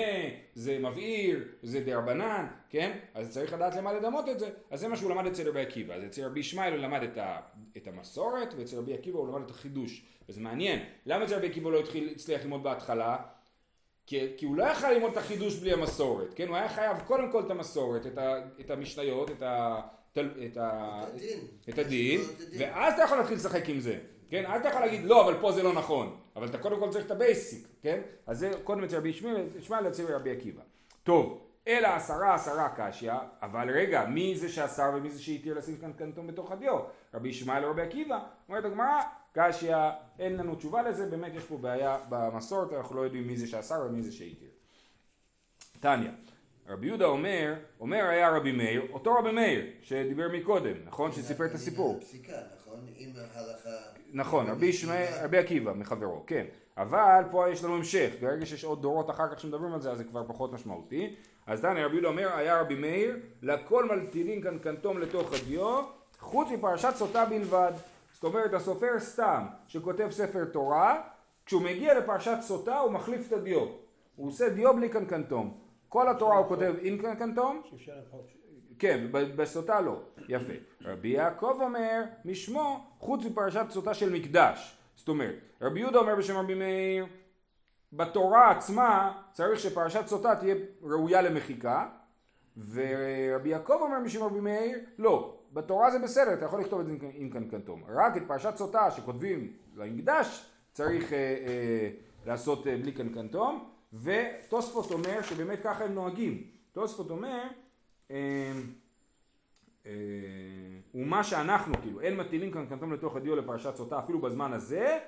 זה 0.55 0.79
מבעיר, 0.79 1.45
זה 1.63 1.81
דרבנן, 1.81 2.47
כן? 2.71 2.99
אז 3.15 3.31
צריך 3.31 3.53
לדעת 3.53 3.77
למה 3.77 3.93
לדמות 3.93 4.29
את 4.29 4.39
זה, 4.39 4.51
אז 4.71 4.81
זה 4.81 4.89
מה 4.89 4.97
שהוא 4.97 5.11
למד 5.11 5.27
אצל 5.27 5.49
רבי 5.49 5.61
עקיבא, 5.61 5.95
אז 5.95 6.05
אצל 6.05 6.25
רבי 6.25 6.41
ישמעאל 6.41 6.73
הוא 6.73 6.81
למד 6.81 7.03
את, 7.03 7.19
ה, 7.19 7.41
את 7.77 7.89
המסורת, 7.89 8.55
ואצל 8.59 8.77
רבי 8.77 8.95
עקיבא 8.95 9.19
הוא 9.19 9.29
למד 9.29 9.45
את 9.45 9.51
החידוש, 9.51 10.05
וזה 10.29 10.41
מעניין, 10.41 10.85
למה 11.07 11.25
אצל 11.25 11.35
רבי 11.35 11.47
עקיבא 11.47 11.71
לא 11.71 11.81
התחיל, 11.81 12.09
הצליח 12.15 12.43
ללמוד 12.43 12.63
בהתחלה? 12.63 13.17
כי, 14.09 14.21
כי 14.37 14.47
הוא 14.47 14.57
לא 14.57 14.65
יכל 14.65 14.91
ללמוד 14.91 15.11
את 15.11 15.17
החידוש 15.17 15.57
בלי 15.57 15.73
המסורת, 15.73 16.35
כן? 16.35 16.49
הוא 16.49 16.57
היה 16.57 16.69
חייב 16.69 16.97
קודם 17.07 17.33
כל 17.33 17.43
את 17.47 17.51
המסורת, 17.51 18.07
את, 18.07 18.19
ה, 18.19 18.35
את 18.61 18.71
המשניות, 18.71 19.31
את, 19.31 19.43
ה, 19.43 19.81
את, 20.13 20.57
ה, 20.57 21.01
את 21.69 21.79
הדין, 21.79 22.21
ואז 22.59 22.95
אתה 22.95 23.03
יכול 23.03 23.19
להתחיל 23.19 23.37
לשחק 23.37 23.69
עם 23.69 23.81
זה, 23.81 23.99
כן? 24.31 24.45
אז 24.47 24.61
אתה 24.61 24.69
יכול 24.69 24.81
להגיד 24.81 25.05
לא, 25.05 25.25
אבל 25.25 25.41
פה 25.41 25.53
זה 25.53 25.63
לא 25.63 25.73
נכון, 25.73 26.17
אבל 26.37 26.47
אתה 26.47 26.59
קודם 26.59 26.81
כל 26.81 26.91
צריך 26.91 27.07
את 27.07 27.11
ה 27.11 27.19
basic, 27.19 27.69
כן? 27.83 28.01
אז 28.27 28.39
זה 28.39 28.51
קודם 28.65 28.85
אצל 28.85 28.97
רבי 28.97 29.09
ישמעאל 29.59 29.89
אצל 29.89 30.15
רבי 30.15 30.31
עקיבא. 30.31 30.63
טוב, 31.03 31.41
אלא 31.69 31.89
אסרה 31.89 32.35
אסרה 32.35 32.69
קשיא, 32.77 33.13
אבל 33.43 33.71
רגע, 33.71 34.05
מי 34.07 34.37
זה 34.39 34.49
שאסר 34.49 34.91
ומי 34.95 35.11
זה 35.11 35.23
שהתיר 35.23 35.59
לשים 35.59 35.77
כאן 35.77 35.93
קנטום 35.93 36.27
בתוך 36.27 36.53
הדיו? 36.53 36.79
רבי 37.15 37.29
ישמעאל 37.29 37.65
או 37.65 37.71
רבי 37.71 37.83
עקיבא? 37.83 38.19
אומרת 38.49 38.65
הגמרא, 38.65 39.03
קשיא, 39.33 39.77
אין 40.19 40.37
לנו 40.37 40.55
תשובה 40.55 40.83
לזה, 40.83 41.07
באמת 41.07 41.33
יש 41.35 41.45
פה 41.45 41.57
בעיה 41.57 41.99
במסורת, 42.09 42.73
אנחנו 42.73 42.97
לא 42.97 43.01
יודעים 43.01 43.27
מי 43.27 43.37
זה 43.37 43.47
שאסר 43.47 43.87
ומי 43.87 44.03
זה 44.03 44.13
שהתיר. 44.13 44.49
תניא, 45.81 46.11
רבי 46.69 46.87
יהודה 46.87 47.05
אומר, 47.05 47.55
אומר 47.81 48.05
היה 48.09 48.37
רבי 48.37 48.53
מאיר, 48.53 48.83
אותו 48.93 49.15
רבי 49.15 49.33
מאיר 49.33 49.67
שדיבר 49.83 50.29
מקודם, 50.33 50.75
נכון? 50.85 51.13
שסיפר 51.13 51.47
את 51.47 51.55
הסיפור. 51.55 52.01
נכון? 52.57 52.81
ההלכה... 53.35 53.71
נכון, 54.13 54.47
רבי 54.51 54.67
ישמעאל, 54.67 55.25
רבי 55.25 55.39
עקיבא 55.39 55.73
מחברו, 55.73 56.25
כן. 56.27 56.45
אבל 56.77 57.23
פה 57.31 57.51
יש 57.51 57.65
לנו 57.65 57.77
המשך, 57.77 58.11
ברגע 58.21 58.47
שיש 58.47 58.65
עוד 58.65 58.83
דורות 58.83 59.11
אחר 59.11 59.35
כך 59.35 59.41
שמדברים 59.41 59.73
על 59.73 59.81
זה, 59.81 59.91
אז 59.91 59.99
זה 59.99 60.05
כבר 60.05 60.29
פחות 60.29 60.53
משמעותי. 60.53 61.15
אז 61.49 61.61
תנא 61.61 61.79
רבי 61.79 61.95
יהודה 61.95 62.09
אומר, 62.09 62.37
היה 62.37 62.61
רבי 62.61 62.75
מאיר, 62.75 63.17
לכל 63.43 63.85
מלטילין 63.85 64.41
קנקנתום 64.41 64.99
לתוך 64.99 65.33
הדיו, 65.33 65.83
חוץ 66.19 66.49
מפרשת 66.51 66.93
סוטה 66.95 67.25
בלבד. 67.25 67.73
זאת 68.13 68.25
אומרת, 68.25 68.55
הסופר 68.55 68.99
סתם, 68.99 69.47
שכותב 69.67 70.09
ספר 70.11 70.45
תורה, 70.45 71.01
כשהוא 71.47 71.63
מגיע 71.63 71.99
לפרשת 71.99 72.37
סוטה 72.41 72.79
הוא 72.79 72.93
מחליף 72.93 73.27
את 73.29 73.33
הדיו. 73.33 73.67
הוא 74.17 74.29
עושה 74.29 74.49
דיו 74.49 74.77
בלי 74.77 74.89
קנקנתום. 74.89 75.59
כל 75.89 76.09
התורה 76.09 76.37
הוא 76.37 76.49
כותב 76.49 76.75
עם 76.83 76.99
קנקנתום, 76.99 77.63
למחוק. 77.97 78.27
כן, 78.79 79.07
בסוטה 79.11 79.81
לא. 79.81 80.01
יפה. 80.29 80.53
רבי 80.85 81.09
יעקב 81.09 81.59
אומר, 81.61 82.03
משמו, 82.25 82.85
חוץ 82.99 83.25
מפרשת 83.25 83.67
סוטה 83.71 83.95
של 83.95 84.13
מקדש. 84.13 84.79
זאת 84.97 85.09
אומרת, 85.09 85.35
רבי 85.63 85.81
יהודה 85.81 85.99
אומר 85.99 86.15
בשם 86.15 86.37
רבי 86.37 86.55
מאיר, 86.55 87.07
בתורה 87.93 88.51
עצמה 88.51 89.13
צריך 89.33 89.61
שפרשת 89.61 90.07
סוטה 90.07 90.37
תהיה 90.37 90.55
ראויה 90.83 91.23
למחיקה, 91.23 91.89
ורבי 92.71 93.49
יעקב 93.49 93.79
אומר 93.81 93.97
בשם 94.05 94.23
רבי 94.23 94.41
מאיר, 94.41 94.79
לא, 94.99 95.39
בתורה 95.53 95.91
זה 95.91 95.99
בסדר, 95.99 96.35
אתה 96.35 96.45
יכול 96.45 96.61
לכתוב 96.61 96.81
את 96.81 96.87
זה 96.87 96.97
עם 97.15 97.31
קנקנטום. 97.31 97.83
רק 97.89 98.17
את 98.17 98.23
פרשת 98.27 98.57
סוטה 98.57 98.91
שכותבים 98.91 99.53
למקדש, 99.77 100.51
צריך 100.73 101.13
אה, 101.13 101.19
אה, 101.19 101.91
לעשות 102.27 102.67
אה, 102.67 102.77
בלי 102.77 102.93
קנקנטום, 102.93 103.71
ותוספות 104.03 104.91
אומר 104.91 105.23
שבאמת 105.23 105.59
ככה 105.63 105.85
הם 105.85 105.95
נוהגים. 105.95 106.43
תוספות 106.73 107.11
אומר, 107.11 107.43
אה, 108.11 108.53
אה, 109.87 109.93
ומה 110.95 111.25
שאנחנו, 111.25 111.75
כאילו, 111.83 112.01
אין 112.01 112.17
מטילים 112.17 112.51
קנקנטום 112.51 112.93
לתוך 112.93 113.17
הדיו 113.17 113.37
לפרשת 113.37 113.77
סוטה 113.77 113.99
אפילו 113.99 114.21
בזמן 114.21 114.53
הזה, 114.53 114.99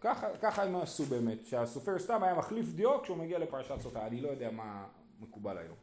ככה, 0.00 0.26
ככה 0.42 0.62
הם 0.62 0.76
עשו 0.76 1.04
באמת, 1.04 1.44
שהסופר 1.44 1.98
סתם 1.98 2.22
היה 2.22 2.34
מחליף 2.34 2.66
דיו 2.66 3.02
כשהוא 3.02 3.16
מגיע 3.16 3.38
לפרשת 3.38 3.80
סוטה, 3.80 4.06
אני 4.06 4.20
לא 4.20 4.28
יודע 4.28 4.50
מה 4.50 4.86
מקובל 5.20 5.58
היום. 5.58 5.76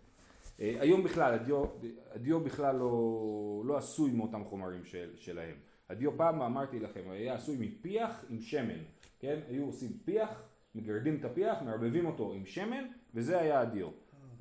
אה, 0.59 0.75
היום 0.79 1.03
בכלל, 1.03 1.33
הדיו, 1.33 1.65
הדיו 2.11 2.39
בכלל 2.39 2.75
לא, 2.75 3.61
לא 3.65 3.77
עשוי 3.77 4.11
מאותם 4.11 4.43
חומרים 4.43 4.85
של, 4.85 5.09
שלהם. 5.15 5.55
הדיו 5.89 6.17
פעם, 6.17 6.41
אמרתי 6.41 6.79
לכם, 6.79 7.01
היה 7.09 7.35
עשוי 7.35 7.57
מפיח 7.59 8.25
עם 8.29 8.41
שמן, 8.41 8.79
כן? 9.19 9.39
היו 9.49 9.65
עושים 9.65 9.97
פיח, 10.05 10.43
מגרדים 10.75 11.17
את 11.19 11.25
הפיח, 11.25 11.57
מערבבים 11.61 12.05
אותו 12.05 12.33
עם 12.33 12.45
שמן, 12.45 12.85
וזה 13.13 13.39
היה 13.39 13.59
הדיו. 13.59 13.87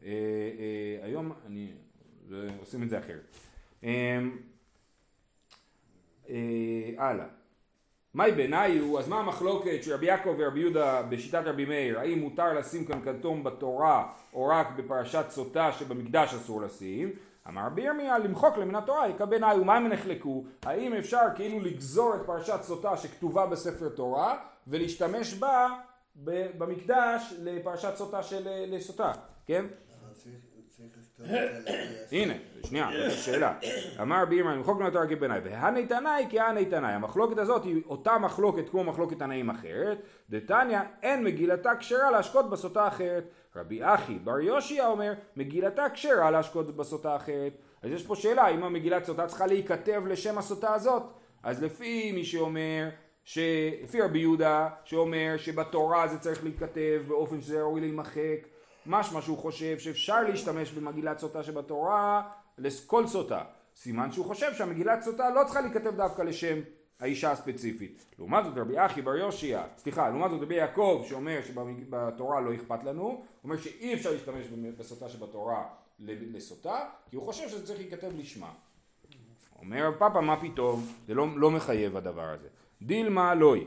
אה, 0.05 0.09
אה, 0.09 1.05
היום 1.07 1.33
אני, 1.47 1.73
עושים 2.61 2.83
את 2.83 2.89
זה 2.89 2.99
אחרת. 2.99 3.37
אה, 3.85 4.21
הלאה. 6.99 7.42
מאי 8.15 8.33
ביניו, 8.33 8.99
אז 8.99 9.09
מה 9.09 9.19
המחלוקת 9.19 9.83
של 9.83 9.95
רבי 9.95 10.07
יעקב 10.07 10.35
ורבי 10.39 10.61
יהודה 10.61 11.03
בשיטת 11.03 11.43
רבי 11.45 11.65
מאיר, 11.65 11.99
האם 11.99 12.19
מותר 12.19 12.53
לשים 12.53 12.85
קנקנטום 12.85 13.45
בתורה 13.45 14.13
או 14.33 14.47
רק 14.47 14.67
בפרשת 14.77 15.25
סוטה 15.31 15.73
שבמקדש 15.73 16.35
אסור 16.35 16.63
לשים? 16.63 17.13
אמר 17.49 17.67
רבי 17.67 17.83
ירמיה 17.83 18.19
למחוק 18.19 18.59
למן 18.59 18.75
התורה 18.75 19.09
יקבע 19.09 19.53
ומה 19.61 19.77
הם 19.77 19.89
נחלקו? 19.89 20.45
האם 20.63 20.95
אפשר 20.95 21.21
כאילו 21.37 21.61
לגזור 21.61 22.15
את 22.15 22.21
פרשת 22.27 22.63
סוטה 22.63 22.97
שכתובה 22.97 23.47
בספר 23.47 23.89
תורה 23.89 24.39
ולהשתמש 24.67 25.35
בה 25.35 25.69
במקדש 26.59 27.35
לפרשת 27.39 27.93
סוטה 27.97 28.23
של 28.23 28.49
לסוטה, 28.67 29.13
כן? 29.47 29.65
אבל 29.65 30.15
צריך 30.15 30.35
צריך 30.43 30.43
לכתוב 30.43 30.65
את 30.67 30.73
זה 30.73 30.85
לפי 30.85 31.02
הנה, 32.13 32.35
שנייה, 32.65 32.91
זאת 32.93 33.13
השאלה. 33.13 33.55
אמר 34.03 34.23
רבי 34.23 34.35
ירמיה, 34.35 34.55
למחוק 34.55 34.81
נתורה 34.81 35.07
כבנאי, 35.07 35.41
והני 35.45 35.87
תנאי 35.87 36.27
כהני 36.31 36.65
תנאי. 36.65 36.93
המחלוקת 36.93 37.39
הזאת 37.39 37.65
היא 37.65 37.83
אותה 37.87 38.19
מחלוקת 38.19 38.69
כמו 38.69 38.85
מחלוקת 38.85 39.19
תנאים 39.19 39.51
אחרת. 39.51 39.99
דתניא, 40.31 40.81
אין 41.03 41.25
מגילתה 41.25 41.71
כשרה 41.79 42.11
להשקות 42.11 42.51
בסוטה 42.51 42.89
אחרת. 42.89 43.25
רבי 43.57 43.85
אחי 43.85 44.19
בר 44.19 44.41
יושיע 44.41 44.87
אומר, 44.87 45.13
מגילתה 45.37 45.87
כשרה 45.95 46.31
להשקות 46.31 46.77
בסוטה 46.77 47.17
אחרת. 47.17 47.53
אז 47.83 47.91
יש 47.91 48.07
פה 48.07 48.17
שאלה, 48.17 48.49
אם 48.49 48.65
המגילת 48.65 49.05
סוטה 49.05 49.27
צריכה 49.27 49.47
להיכתב 49.47 50.03
לשם 50.07 50.39
הסוטה 50.39 50.75
הזאת. 50.75 51.03
אז 51.43 51.63
לפי 51.63 52.13
מי 52.13 52.25
שאומר, 52.25 52.89
ש... 53.25 53.39
לפי 53.83 54.01
רבי 54.01 54.19
יהודה, 54.19 54.69
שאומר 54.85 55.35
שבתורה 55.37 56.09
זה 56.09 56.19
צריך 56.19 56.45
להיכתב 56.45 57.03
באופן 57.09 57.41
שזה 57.41 57.61
ראוי 57.61 57.81
להימחק, 57.81 58.47
משמע 58.87 59.23
שהוא 59.23 59.39
חושב 59.39 59.79
שאפשר 59.79 60.23
להשתמש 60.23 60.73
במגילת 60.73 61.19
סוטה 61.19 61.43
שבתורה 61.43 62.23
לכל 62.59 63.07
סוטה. 63.07 63.45
סימן 63.77 64.13
שהוא 64.13 64.27
חושב 64.27 64.55
שהמגילת 64.55 65.03
סוטה 65.03 65.31
לא 65.31 65.41
צריכה 65.45 65.61
להיכתב 65.61 65.97
דווקא 65.97 66.23
לשם 66.23 66.59
האישה 67.01 67.31
הספציפית. 67.31 68.05
לעומת 68.19 68.45
זאת 68.45 68.59
רבי 68.59 68.87
אחי 68.87 69.03
בר 69.03 69.17
יושיע, 69.17 69.63
סליחה, 69.79 70.09
לעומת 70.09 70.31
זאת 70.31 70.43
רבי 70.43 70.55
יעקב 70.55 71.05
שאומר 71.09 71.41
שבתורה 71.47 72.41
לא 72.41 72.55
אכפת 72.55 72.85
לנו, 72.85 73.25
אומר 73.45 73.57
שאי 73.57 73.95
אפשר 73.95 74.11
להשתמש 74.11 74.47
בסוטה 74.79 75.09
שבתורה 75.09 75.65
לסוטה, 75.99 76.79
כי 77.11 77.17
הוא 77.17 77.25
חושב 77.25 77.49
שזה 77.49 77.67
צריך 77.67 77.79
להיכתב 77.79 78.11
לשמה. 78.17 78.51
אומר 79.59 79.87
רב 79.87 79.95
פאפא 79.99 80.19
מה 80.19 80.41
פתאום, 80.41 80.87
זה 81.07 81.15
לא, 81.15 81.27
לא 81.37 81.51
מחייב 81.51 81.97
הדבר 81.97 82.29
הזה. 82.29 82.49
דילמה 82.83 83.35
לוי. 83.35 83.67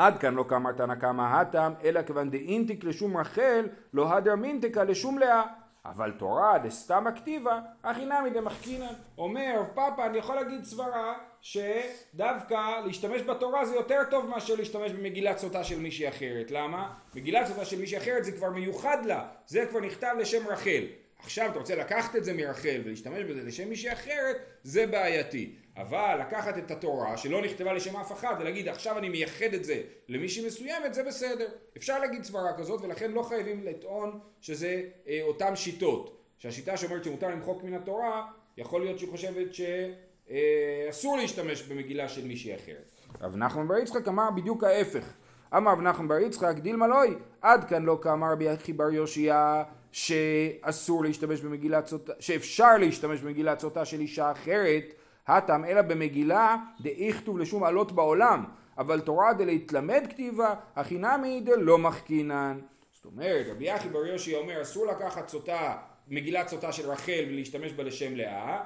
עד 0.00 0.18
כאן 0.18 0.34
לא 0.34 0.44
כאמר 0.48 0.72
תנא 0.72 0.94
קמא 0.94 1.22
הטם, 1.22 1.72
אלא 1.84 2.02
כיוון 2.02 2.30
דאינתיק 2.30 2.84
לשום 2.84 3.16
רחל, 3.16 3.68
לא 3.92 4.14
הדר 4.14 4.36
מינתיקה 4.36 4.84
לשום 4.84 5.18
לאה. 5.18 5.42
אבל 5.84 6.12
תורה 6.18 6.58
דסתמא 6.58 7.10
כתיבה, 7.10 7.60
הכי 7.84 8.04
נמי 8.04 8.30
דמחקינן. 8.30 8.94
אומר 9.18 9.54
רב 9.58 9.66
פאפא, 9.74 10.06
אני 10.06 10.18
יכול 10.18 10.34
להגיד 10.34 10.64
סברה, 10.64 11.14
שדווקא 11.40 12.80
להשתמש 12.86 13.22
בתורה 13.22 13.64
זה 13.64 13.74
יותר 13.74 14.00
טוב 14.10 14.26
מאשר 14.26 14.54
להשתמש 14.54 14.92
במגילת 14.92 15.38
סוטה 15.38 15.64
של 15.64 15.78
מישהי 15.78 16.08
אחרת. 16.08 16.50
למה? 16.50 16.92
מגילת 17.14 17.46
סוטה 17.46 17.64
של 17.64 17.80
מישהי 17.80 17.98
אחרת 17.98 18.24
זה 18.24 18.32
כבר 18.32 18.50
מיוחד 18.50 19.06
לה, 19.06 19.28
זה 19.46 19.66
כבר 19.70 19.80
נכתב 19.80 20.14
לשם 20.18 20.46
רחל. 20.48 20.84
עכשיו 21.18 21.50
אתה 21.50 21.58
רוצה 21.58 21.74
לקחת 21.74 22.16
את 22.16 22.24
זה 22.24 22.32
מרחל 22.32 22.80
ולהשתמש 22.84 23.24
בזה 23.24 23.42
לשם 23.42 23.68
מישהי 23.68 23.92
אחרת, 23.92 24.36
זה 24.62 24.86
בעייתי. 24.86 25.56
אבל 25.76 26.16
לקחת 26.20 26.58
את 26.58 26.70
התורה 26.70 27.16
שלא 27.16 27.42
נכתבה 27.42 27.72
לשם 27.72 27.96
אף 27.96 28.12
אחד 28.12 28.34
ולהגיד 28.40 28.68
עכשיו 28.68 28.98
אני 28.98 29.08
מייחד 29.08 29.54
את 29.54 29.64
זה 29.64 29.82
למישהי 30.08 30.46
מסוימת 30.46 30.94
זה 30.94 31.02
בסדר. 31.02 31.48
אפשר 31.76 31.98
להגיד 31.98 32.24
סברה 32.24 32.52
כזאת 32.58 32.80
ולכן 32.80 33.10
לא 33.10 33.22
חייבים 33.22 33.64
לטעון 33.64 34.20
שזה 34.40 34.82
אה, 35.08 35.20
אותן 35.22 35.56
שיטות. 35.56 36.16
שהשיטה 36.38 36.76
שאומרת 36.76 37.04
שמותר 37.04 37.28
למחוק 37.28 37.64
מן 37.64 37.74
התורה 37.74 38.26
יכול 38.56 38.80
להיות 38.80 38.98
שהיא 38.98 39.10
חושבת 39.10 39.46
שאסור 39.54 41.16
להשתמש 41.16 41.62
במגילה 41.62 42.08
של 42.08 42.26
מישהי 42.26 42.54
אחרת. 42.54 42.90
רב 43.20 43.36
נחמן 43.36 43.68
בר 43.68 43.78
יצחק 43.78 44.08
אמר 44.08 44.30
בדיוק 44.36 44.64
ההפך. 44.64 45.12
אמר 45.56 45.72
רב 45.72 45.80
נחמן 45.80 46.08
בר 46.08 46.18
יצחק 46.18 46.54
דילמה 46.58 46.86
לוי 46.86 47.14
עד 47.40 47.64
כאן 47.64 47.82
לא 47.82 47.98
כאמר 48.02 48.32
רבי 48.32 48.54
אחי 48.54 48.72
בר 48.72 48.90
יושיע 48.90 49.62
שאסור 49.92 51.04
להשתמש 51.04 51.40
במגילת 51.40 51.86
סוטה, 51.86 52.12
שאפשר 52.18 52.76
להשתמש 52.76 53.20
במגילת 53.20 53.60
סוטה 53.60 53.84
של 53.84 54.00
אישה 54.00 54.32
אחרת 54.32 54.94
הטם 55.26 55.64
אלא 55.64 55.82
במגילה 55.82 56.56
דאיכתוב 56.80 57.38
לשום 57.38 57.64
עלות 57.64 57.92
בעולם. 57.92 58.44
אבל 58.78 59.00
תורה 59.00 59.32
דלהתלמד 59.32 60.06
כתיבה 60.10 60.54
הכי 60.76 60.98
נמי 60.98 61.40
דלא 61.40 61.78
מחכינן 61.78 62.58
זאת 62.92 63.04
אומרת 63.04 63.46
רבי 63.50 63.74
אחי 63.74 63.88
בר 63.88 64.06
יושי 64.06 64.34
אומר 64.34 64.62
אסור 64.62 64.86
לקחת 64.86 65.28
סוטה 65.28 65.76
מגילת 66.08 66.48
סוטה 66.48 66.72
של 66.72 66.90
רחל 66.90 67.24
ולהשתמש 67.28 67.72
בה 67.72 67.82
לשם 67.82 68.16
לאה. 68.16 68.60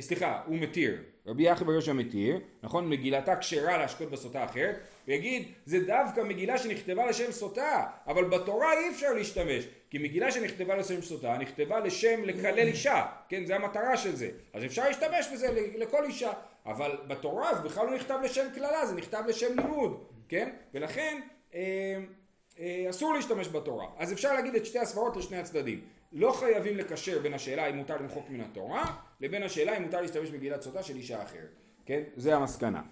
סליחה 0.00 0.40
הוא 0.46 0.58
מתיר. 0.58 1.02
רבי 1.26 1.52
אחי 1.52 1.64
בר 1.64 1.72
יושי 1.72 1.92
מתיר 1.92 2.40
נכון? 2.62 2.88
מגילתה 2.88 3.36
כשרה 3.36 3.78
להשקות 3.78 4.10
בסוטה 4.10 4.44
אחרת 4.44 4.76
ויגיד 5.08 5.52
זה 5.66 5.78
דווקא 5.86 6.20
מגילה 6.20 6.58
שנכתבה 6.58 7.06
לשם 7.06 7.32
סוטה 7.32 7.86
אבל 8.06 8.24
בתורה 8.24 8.72
אי 8.72 8.90
אפשר 8.90 9.12
להשתמש 9.12 9.64
כי 9.90 9.98
מגילה 9.98 10.30
שנכתבה 10.32 10.76
לשם 10.76 11.02
סוטה 11.02 11.36
נכתבה 11.38 11.80
לשם 11.80 12.24
לקלל 12.24 12.58
אישה. 12.58 13.06
כן 13.28 13.46
זה 13.46 13.56
המטרה 13.56 13.96
של 13.96 14.16
זה. 14.16 14.28
אז 14.52 14.64
אפשר 14.64 14.84
להשתמש 14.86 15.28
בזה 15.32 15.48
לכל 15.76 16.04
אישה 16.04 16.32
אבל 16.66 16.96
בתורה 17.06 17.54
זה 17.54 17.60
בכלל 17.60 17.86
לא 17.86 17.94
נכתב 17.94 18.18
לשם 18.24 18.46
קללה 18.54 18.86
זה 18.86 18.94
נכתב 18.94 19.22
לשם 19.28 19.58
לימוד 19.58 20.04
כן? 20.28 20.50
ולכן 20.74 21.20
אה, 21.54 21.60
אה, 22.58 22.86
אסור 22.90 23.14
להשתמש 23.14 23.48
בתורה. 23.48 23.86
אז 23.98 24.12
אפשר 24.12 24.34
להגיד 24.34 24.54
את 24.54 24.66
שתי 24.66 24.78
הסברות 24.78 25.16
לשני 25.16 25.36
הצדדים. 25.36 25.80
לא 26.12 26.32
חייבים 26.32 26.76
לקשר 26.76 27.18
בין 27.18 27.34
השאלה 27.34 27.66
אם 27.66 27.76
מותר 27.76 27.96
למחוק 27.96 28.30
מן 28.30 28.40
התורה 28.40 28.84
לבין 29.20 29.42
השאלה 29.42 29.76
אם 29.76 29.82
מותר 29.82 30.00
להשתמש 30.00 30.30
במגילת 30.30 30.62
סוטה 30.62 30.82
של 30.82 30.96
אישה 30.96 31.22
אחרת 31.22 31.48
כן? 31.86 32.02
זה 32.16 32.36
המסקנה 32.36 32.82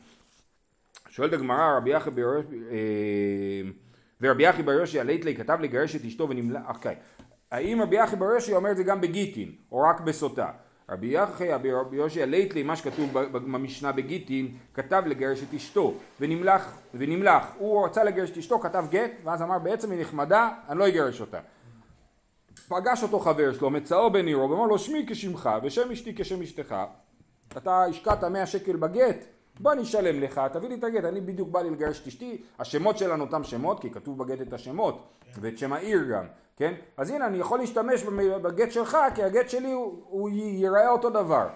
שואלת 1.13 1.33
הגמרא 1.33 1.77
רבי 1.77 1.91
יחי 1.91 2.11
בר 2.11 2.41
ורבי 4.21 4.43
יחי 4.43 4.63
בר 4.63 4.73
יושי 4.73 5.01
הליטלי 5.01 5.37
כתב 5.37 5.59
לגרש 5.61 5.97
את 5.97 6.05
אשתו 6.05 6.29
ונמלא, 6.29 6.61
אוקיי. 6.69 6.97
האם 7.51 7.83
רבי 7.83 7.97
יחי 7.97 8.17
בר 8.17 8.27
יושי 8.27 8.55
אומר 8.55 8.71
את 8.71 8.77
זה 8.77 8.83
גם 8.83 9.01
בגיטין 9.01 9.53
או 9.73 9.81
רק 9.81 10.01
בסוטה? 10.01 10.51
רבי 10.91 11.07
יחי 11.07 11.53
רבי 11.53 11.97
יושי 11.97 12.23
הליטלי 12.23 12.63
מה 12.63 12.77
שכתוב 12.77 13.19
במשנה 13.33 13.93
בגיטין 13.93 14.55
כתב 14.75 15.03
לגרש 15.07 15.43
את 15.43 15.55
אשתו 15.55 15.95
ונמלח, 16.21 16.79
ונמלח 16.95 17.53
הוא 17.59 17.87
רצה 17.87 18.05
לגרש 18.05 18.31
את 18.31 18.37
אשתו 18.37 18.61
כתב 18.61 18.85
גט 18.91 19.11
ואז 19.25 19.43
אמר 19.43 19.59
בעצם 19.59 19.91
היא 19.91 20.01
נחמדה 20.01 20.51
אני 20.69 20.79
לא 20.79 20.89
אגרש 20.89 21.21
אותה 21.21 21.41
פגש 22.69 23.03
אותו 23.03 23.21
חבר 23.21 23.53
שלו, 23.53 23.71
מצאו 23.71 24.13
בן 24.13 24.27
עירו, 24.27 24.51
ואמר 24.51 24.67
לו 24.67 24.79
שמי 24.79 25.07
כשמך 25.09 25.51
ושם 25.63 25.91
אשתי 25.91 26.15
כשם 26.17 26.43
אשתך. 26.43 26.75
אתה 27.57 27.85
השקעת 27.85 28.25
100 28.25 28.47
שקל 28.47 28.77
בגט, 28.77 29.25
בוא 29.63 29.73
אני 29.73 29.83
אשלם 29.83 30.21
לך, 30.21 30.41
תביא 30.53 30.69
לי 30.69 30.75
את 30.75 30.85
הגט, 30.85 31.05
אני 31.05 31.21
בדיוק 31.21 31.49
בא 31.49 31.63
לי 31.63 31.71
לגרש 31.71 32.01
את 32.01 32.07
אשתי, 32.07 32.43
השמות 32.59 32.99
שלנו 32.99 33.25
אותם 33.25 33.45
שמות, 33.45 33.81
כי 33.81 33.91
כתוב 33.91 34.19
בגט 34.19 34.41
את 34.41 34.53
השמות, 34.53 35.03
ואת 35.41 35.59
שם 35.59 35.73
העיר 35.73 36.03
גם, 36.13 36.27
כן? 36.57 36.75
אז 36.97 37.11
הנה, 37.11 37.27
אני 37.27 37.39
יכול 37.39 37.59
להשתמש 37.59 38.03
בגט 38.43 38.73
שלך, 38.73 38.99
כי 39.15 39.23
הגט 39.23 39.51
שלי 39.51 39.73
הוא, 39.73 40.03
הוא 40.09 40.31
ייראה 40.31 40.91
אותו 40.91 41.11
דבר. 41.11 41.49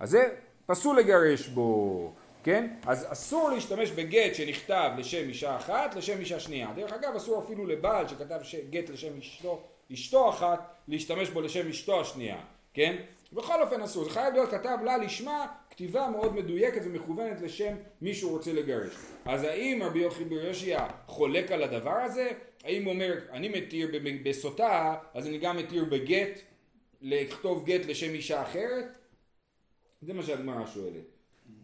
אז 0.00 0.10
זה 0.10 0.28
פסול 0.66 0.98
לגרש 0.98 1.48
בו, 1.48 2.12
כן? 2.42 2.68
אז 2.86 3.06
אסור 3.08 3.50
להשתמש 3.50 3.90
בגט 3.90 4.34
שנכתב 4.34 4.90
לשם 4.96 5.28
אישה 5.28 5.56
אחת, 5.56 5.94
לשם 5.94 6.18
אישה 6.18 6.40
שנייה. 6.40 6.72
דרך 6.76 6.92
אגב, 6.92 7.16
אסור 7.16 7.42
אפילו 7.44 7.66
לבעל 7.66 8.08
שכתב 8.08 8.40
גט 8.70 8.90
לשם 8.90 9.18
אשתו, 9.18 9.62
אשתו 9.92 10.28
אחת, 10.28 10.74
להשתמש 10.88 11.30
בו 11.30 11.40
לשם 11.40 11.68
אשתו 11.68 12.00
השנייה, 12.00 12.38
כן? 12.74 12.96
בכל 13.32 13.62
אופן 13.62 13.80
אסור, 13.80 14.04
זה 14.04 14.10
חייב 14.10 14.34
להיות 14.34 14.50
כתב 14.50 14.78
לה 14.84 14.96
לשמה 14.96 15.46
כתיבה 15.76 16.08
מאוד 16.08 16.34
מדויקת 16.34 16.80
ומכוונת 16.84 17.40
לשם 17.40 17.74
מי 18.00 18.14
שהוא 18.14 18.30
רוצה 18.30 18.52
לגרש. 18.52 18.94
אז 19.24 19.44
האם 19.44 19.82
רבי 19.82 19.98
יוחי 19.98 20.24
בר 20.24 20.46
יושע 20.46 20.86
חולק 21.06 21.52
על 21.52 21.62
הדבר 21.62 21.90
הזה? 21.90 22.30
האם 22.64 22.84
הוא 22.84 22.92
אומר, 22.92 23.14
אני 23.32 23.48
מתיר 23.48 23.90
בסוטה, 24.24 24.94
אז 25.14 25.26
אני 25.26 25.38
גם 25.38 25.56
מתיר 25.56 25.84
בגט, 25.84 26.40
לכתוב 27.02 27.64
גט 27.64 27.86
לשם 27.86 28.10
אישה 28.10 28.42
אחרת? 28.42 28.98
זה 30.02 30.14
מה 30.14 30.22
שהגמרא 30.22 30.66
שואלת. 30.66 31.04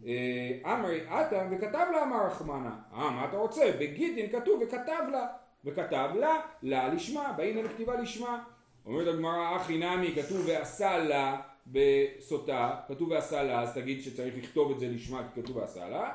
אה, 0.07 0.75
אמרי 0.75 1.01
עתה 1.09 1.49
וכתב 1.51 1.87
לה 1.93 2.03
אמר 2.03 2.27
רחמנה. 2.27 2.77
אה, 2.95 3.11
מה 3.11 3.25
אתה 3.25 3.37
רוצה? 3.37 3.73
בגיטין 3.81 4.31
כתוב 4.31 4.63
וכתב 4.63 5.05
לה. 5.13 5.27
וכתב 5.65 6.11
לה, 6.15 6.41
לה 6.63 6.95
לשמה, 6.95 7.33
באין 7.37 7.59
לכתיבה 7.59 7.97
לשמה. 7.97 8.45
אומרת 8.87 9.15
הגמרא, 9.15 9.57
אחי 9.57 9.79
נמי, 9.79 10.15
כתוב 10.15 10.45
ועשה 10.47 10.99
לה 10.99 11.41
בסוטה, 11.67 12.71
כתוב 12.89 13.11
ועשה 13.11 13.43
לה, 13.43 13.63
אז 13.63 13.75
תגיד 13.75 14.03
שצריך 14.03 14.35
לכתוב 14.39 14.71
את 14.71 14.81
זה 14.81 14.89
לשמה, 14.89 15.23
כי 15.35 15.43
כתוב 15.43 15.57
ועשה 15.57 15.89
לה. 15.89 16.11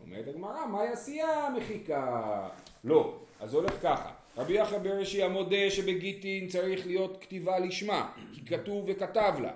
אומרת 0.00 0.28
הגמרא, 0.28 0.66
מהי 0.66 0.88
עשייה 0.88 1.48
מחיקה? 1.56 2.48
לא. 2.84 3.18
אז 3.40 3.50
זה 3.50 3.56
הולך 3.56 3.74
ככה. 3.82 4.10
רבי 4.36 4.52
יחיא 4.52 4.78
ברש"י 4.78 5.22
המודה 5.22 5.70
שבגיטין 5.70 6.48
צריך 6.48 6.86
להיות 6.86 7.18
כתיבה 7.20 7.58
לשמה, 7.58 8.12
כי 8.34 8.44
כתוב 8.46 8.84
וכתב 8.88 9.34
לה. 9.40 9.52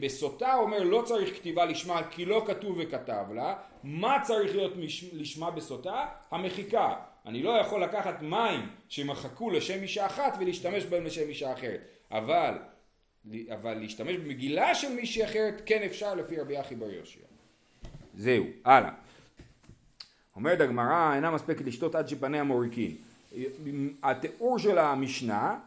בסוטה 0.00 0.54
אומר 0.54 0.82
לא 0.82 1.02
צריך 1.06 1.36
כתיבה 1.36 1.64
לשמה 1.64 2.02
כי 2.10 2.24
לא 2.24 2.44
כתוב 2.46 2.78
וכתב 2.80 3.24
לה, 3.34 3.54
מה 3.82 4.18
צריך 4.22 4.56
להיות 4.56 4.72
לשמה 5.12 5.50
בסוטה? 5.50 6.06
המחיקה. 6.30 6.94
אני 7.26 7.42
לא 7.42 7.50
יכול 7.50 7.82
לקחת 7.82 8.22
מים 8.22 8.60
שמחקו 8.88 9.50
לשם 9.50 9.82
אישה 9.82 10.06
אחת 10.06 10.36
ולהשתמש 10.40 10.84
בהם 10.84 11.04
לשם 11.04 11.28
אישה 11.28 11.52
אחרת. 11.52 11.80
אבל, 12.10 12.54
אבל 13.54 13.74
להשתמש 13.74 14.16
במגילה 14.16 14.74
של 14.74 14.94
מישהי 14.94 15.24
אחרת 15.24 15.62
כן 15.66 15.82
אפשר 15.82 16.14
לפי 16.14 16.40
רבי 16.40 16.60
אחי 16.60 16.74
בר 16.74 16.90
יושיע. 16.90 17.22
זהו, 18.14 18.44
הלאה. 18.64 18.90
אומרת 20.36 20.60
הגמרא, 20.60 21.14
אינה 21.14 21.30
מספקת 21.30 21.64
לשתות 21.64 21.94
עד 21.94 22.08
שפניה 22.08 22.44
מוריקין. 22.44 22.96
התיאור 24.02 24.58
של 24.58 24.78
המשנה 24.78 25.58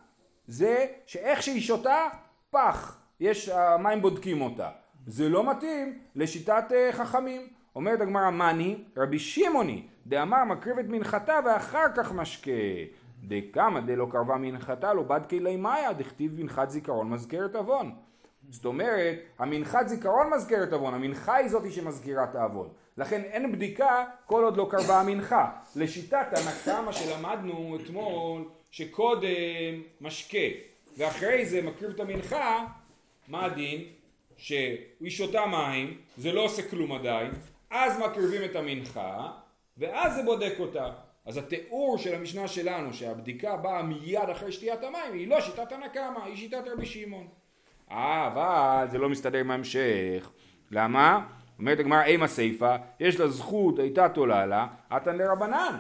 זה 0.48 0.86
שאיך 1.06 1.44
שהיא 1.44 1.62
שותה, 1.62 2.08
פח. 2.52 2.98
יש, 3.20 3.50
המים 3.50 4.02
בודקים 4.02 4.42
אותה. 4.42 4.70
זה 5.08 5.30
לא 5.30 5.52
מתאים 5.52 6.00
לשיטת 6.16 6.64
אה, 6.72 6.94
חכמים. 6.94 7.48
אומרת 7.76 8.02
הגמרא 8.02 8.30
מאני, 8.30 8.76
רבי 8.98 9.20
שמעוני, 9.20 9.84
דאמר 10.08 10.44
מקריב 10.44 10.80
את 10.80 10.86
מנחתה 10.88 11.40
ואחר 11.46 11.86
כך 11.96 12.12
משקה. 12.12 12.52
דקמא 13.24 13.80
דלא 13.80 14.08
קרבה 14.12 14.36
מנחתה 14.38 14.94
לא 14.94 15.04
בדקי 15.04 15.40
לי 15.40 15.56
מאיה, 15.58 15.94
דכתיב 15.94 16.42
מנחת 16.42 16.70
זיכרון 16.70 17.10
מזכרת 17.10 17.56
עוון. 17.56 17.92
זאת 18.50 18.66
אומרת, 18.66 19.20
המנחת 19.40 19.88
זיכרון 19.88 20.30
מזכרת 20.34 20.74
עוון, 20.74 20.94
המנחה 20.94 21.36
היא 21.36 21.48
זאתי 21.48 21.72
שמזכירה 21.72 22.24
את 22.24 22.36
העוון. 22.36 22.70
לכן 22.98 23.22
אין 23.22 23.52
בדיקה 23.52 24.04
כל 24.26 24.44
עוד 24.44 24.58
לא 24.58 24.68
קרבה 24.72 25.00
המנחה. 25.00 25.52
לשיטת 25.76 26.28
הנקמה 26.32 26.94
שלמדנו 26.94 27.78
אתמול, 27.84 28.44
שקודם 28.72 29.28
משקה, 30.02 30.48
ואחרי 30.98 31.46
זה 31.46 31.62
מקריב 31.62 31.92
את 31.92 32.00
המנחה, 32.00 32.66
מה 33.28 33.46
הדין? 33.46 33.84
שהיא 34.38 35.10
שותה 35.10 35.46
מים, 35.46 35.98
זה 36.18 36.32
לא 36.34 36.42
עושה 36.42 36.70
כלום 36.70 36.92
עדיין, 36.92 37.32
אז 37.70 38.00
מקריבים 38.00 38.50
את 38.52 38.56
המנחה, 38.56 39.32
ואז 39.78 40.16
זה 40.16 40.24
בודק 40.24 40.54
אותה. 40.60 40.90
אז 41.26 41.38
התיאור 41.38 41.98
של 41.98 42.16
המשנה 42.16 42.48
שלנו 42.48 42.94
שהבדיקה 42.94 43.56
באה 43.56 43.84
מיד 43.84 44.30
אחרי 44.32 44.52
שתיית 44.52 44.84
המים 44.84 45.14
היא 45.14 45.28
לא 45.28 45.42
שיטת 45.42 45.72
הנקמה, 45.72 46.26
היא 46.26 46.36
שיטת 46.36 46.64
רבי 46.74 46.86
שמעון. 46.86 47.28
אה, 47.92 48.28
אבל 48.28 48.88
זה 48.92 48.98
לא 48.98 49.10
מסתדר 49.10 49.40
עם 49.40 49.52
ההמשך. 49.52 50.32
למה? 50.72 51.26
אומרת 51.60 51.80
הגמרא 51.80 52.04
אימה 52.04 52.28
סיפה, 52.28 52.76
יש 53.00 53.20
לה 53.20 53.28
זכות 53.28 53.80
הייתה 53.80 54.10
תולה 54.10 54.46
לה, 54.46 54.68
עתן 54.90 55.18
דרבנן. 55.18 55.78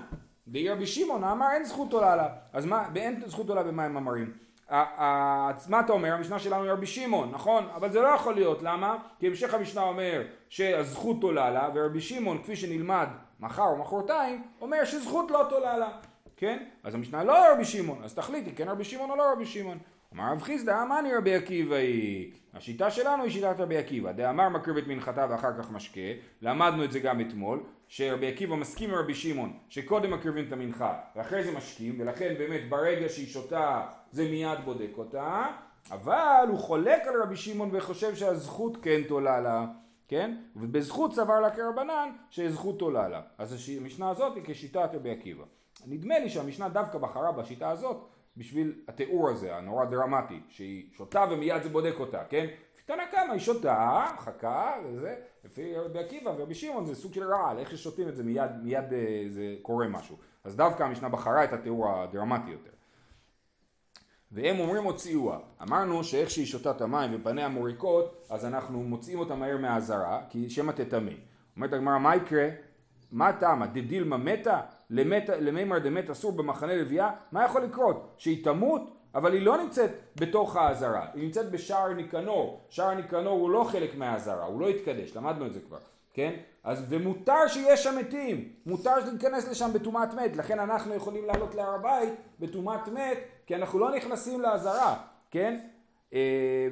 דאי 0.48 0.70
רבי 0.70 0.88
שמעון 0.88 1.24
אמר 1.24 1.48
אין 1.54 1.64
זכות 1.64 1.92
תולה 1.92 2.16
לה. 2.16 2.28
אז 2.54 2.66
מה, 2.66 2.88
אין 2.96 3.22
זכות 3.26 3.48
תולה 3.48 3.64
במים 3.64 3.98
אמרים. 3.98 4.45
מה 4.70 5.80
אתה 5.80 5.94
אומר? 5.94 6.14
המשנה 6.14 6.40
שלנו 6.40 6.64
היא 6.64 6.72
רבי 6.72 6.88
שמעון, 6.88 7.32
נכון? 7.32 7.68
אבל 7.76 7.92
זה 7.92 8.02
לא 8.02 8.08
יכול 8.08 8.34
להיות, 8.34 8.62
למה? 8.62 8.98
כי 9.20 9.28
המשך 9.28 9.54
המשנה 9.54 9.82
אומר 9.82 10.22
שהזכות 10.50 11.24
עולה 11.24 11.50
לה, 11.50 11.70
ורבי 11.74 12.02
שמעון, 12.02 12.44
כפי 12.44 12.56
שנלמד 12.56 13.08
מחר 13.40 13.64
או 13.64 13.78
מחרתיים, 13.78 14.44
אומר 14.62 14.86
שזכות 14.86 15.32
לא 15.32 15.46
תולה 15.50 15.78
לה, 15.78 15.90
כן? 16.38 16.64
אז 16.84 16.96
המשנה 16.96 17.24
לא 17.24 17.52
רבי 17.52 17.66
שמעון, 17.66 18.04
אז 18.04 18.14
תחליטי, 18.14 18.52
כן 18.52 18.70
רבי 18.70 18.84
שמעון 18.84 19.10
או 19.10 19.16
לא 19.16 19.32
רבי 19.32 19.46
שמעון. 19.46 19.78
אמר 20.16 20.32
רב 20.32 20.42
חיסדא, 20.42 20.84
אמני 20.84 21.16
רבי 21.16 21.36
עקיבא 21.36 21.76
היא. 21.76 22.34
השיטה 22.54 22.92
שלנו 22.92 23.24
היא 23.24 23.32
שיטת 23.32 23.56
רבי 23.60 23.78
עקיבא. 23.78 24.12
דאמר 24.12 24.50
מקריב 24.50 24.78
את 24.78 24.88
מנחתה 24.88 25.28
ואחר 25.30 25.62
כך 25.62 25.72
משקה, 25.72 26.02
למדנו 26.42 26.84
את 26.84 26.92
זה 26.92 27.00
גם 27.00 27.22
אתמול, 27.22 27.64
שרבי 27.88 28.28
עקיבא 28.28 28.56
מסכים 28.56 28.90
עם 28.90 28.96
רבי 28.96 29.16
שמעון, 29.16 29.54
שקודם 29.70 30.14
מקריבים 30.14 30.48
את 30.48 30.52
המנחה 30.52 30.94
ואחרי 31.16 31.44
זה 31.44 31.52
משקים, 31.52 31.96
ולכן 32.00 32.36
באמת 32.38 32.70
ברגע 32.70 33.10
שהיא 33.10 33.28
שותה 33.28 33.82
זה 34.12 34.24
מיד 34.24 34.60
בודק 34.66 34.92
אותה, 34.98 35.48
אבל 35.92 36.46
הוא 36.50 36.60
חולק 36.60 37.02
על 37.08 37.22
רבי 37.22 37.36
שמעון 37.36 37.70
וחושב 37.74 38.16
שהזכות 38.16 38.78
כן 38.82 39.02
תולה 39.08 39.42
לה. 39.42 39.66
כן? 40.08 40.38
ובזכות 40.56 41.14
סבר 41.14 41.40
לה 41.40 41.50
כרבנן 41.50 42.10
שזכות 42.30 42.82
עולה 42.82 43.08
לה. 43.08 43.22
אז 43.38 43.68
המשנה 43.82 44.10
הזאת 44.10 44.36
היא 44.36 44.44
כשיטת 44.46 44.90
רבי 44.94 45.12
עקיבא. 45.12 45.44
נדמה 45.88 46.20
לי 46.20 46.30
שהמשנה 46.30 46.70
דווקא 46.70 46.98
בחרה 46.98 47.32
בשיטה 47.32 47.70
הזאת 47.70 48.08
בשביל 48.38 48.82
התיאור 48.88 49.30
הזה, 49.30 49.56
הנורא 49.56 49.86
דרמטי, 49.86 50.40
שהיא 50.50 50.86
שותה 50.98 51.26
ומיד 51.32 51.64
זה 51.64 51.70
בודק 51.70 51.94
אותה, 52.00 52.24
כן? 52.30 52.48
קטנה 52.86 53.04
כמה, 53.12 53.34
היא 53.34 53.40
שותה, 53.40 54.06
חכה, 54.18 54.72
וזה, 54.84 55.16
לפי 55.46 55.76
רבי 55.76 56.00
עקיבא 56.00 56.30
ורבי 56.30 56.56
שמעון 56.56 56.86
זה 56.86 56.96
סוג 56.96 57.14
של 57.14 57.24
רעל, 57.24 57.58
איך 57.58 57.72
ששותים 57.72 58.08
את 58.08 58.16
זה 58.16 58.24
מיד, 58.24 58.52
מיד 58.64 58.94
אה, 58.94 59.26
זה 59.30 59.56
קורה 59.62 59.88
משהו. 59.88 60.18
אז 60.44 60.56
דווקא 60.56 60.84
המשנה 60.84 61.10
בחרה 61.10 61.44
את 61.44 61.54
התיאור 61.54 61.90
הדרמטי 61.90 62.52
יותר. 62.52 62.72
והם 64.32 64.60
אומרים 64.60 64.84
הוציאוה. 64.84 65.40
אמרנו 65.62 66.04
שאיך 66.04 66.30
שהיא 66.30 66.46
שותה 66.46 66.72
את 66.72 66.82
המים 66.82 67.12
ופניה 67.14 67.48
מוריקות, 67.48 68.26
אז 68.30 68.46
אנחנו 68.46 68.84
מוציאים 68.84 69.20
אותה 69.20 69.36
מהר 69.36 69.58
מהזרה, 69.58 70.22
כי 70.30 70.50
שמא 70.50 70.72
תטמא. 70.72 71.12
אומרת 71.56 71.74
הגמרא, 71.74 71.98
מה 71.98 72.16
יקרה? 72.16 72.50
מה 73.12 73.34
טעמה? 73.34 73.68
דדילמה 73.68 74.18
מתה? 74.18 74.62
למימר 74.90 75.80
דמת 75.80 76.10
אסור 76.10 76.32
במחנה 76.32 76.76
לוויה? 76.76 77.10
מה 77.32 77.46
יכול 77.46 77.64
לקרות? 77.64 78.14
שהיא 78.18 78.44
תמות? 78.44 78.92
אבל 79.16 79.34
היא 79.34 79.42
לא 79.42 79.58
נמצאת 79.58 79.92
בתוך 80.16 80.56
האזהרה, 80.56 81.06
היא 81.14 81.24
נמצאת 81.24 81.52
בשער 81.52 81.94
ניקנור. 81.94 82.62
שער 82.70 82.94
ניקנור 82.94 83.40
הוא 83.40 83.50
לא 83.50 83.64
חלק 83.64 83.96
מהאזהרה, 83.98 84.46
הוא 84.46 84.62
לא 84.62 84.70
התקדש, 84.70 85.16
למדנו 85.16 85.46
את 85.46 85.54
זה 85.54 85.60
כבר, 85.68 85.78
כן? 86.14 86.34
אז 86.64 86.86
ומותר 86.90 87.48
שיש 87.48 87.84
שם 87.84 87.98
מתים, 87.98 88.50
מותר 88.66 88.96
להיכנס 88.96 89.50
לשם 89.50 89.74
בטומאת 89.74 90.14
מת, 90.14 90.38
לכן 90.38 90.60
אנחנו 90.60 90.94
יכולים 90.96 91.26
לעלות 91.26 91.56
להר 91.56 91.76
הבית 91.76 92.14
בטומאת 92.40 92.88
מת, 92.88 93.18
כי 93.46 93.56
אנחנו 93.56 93.80
לא 93.80 93.96
נכנסים 93.96 94.42
לאזהרה, 94.42 94.96
כן? 95.32 95.60
אה, 96.14 96.68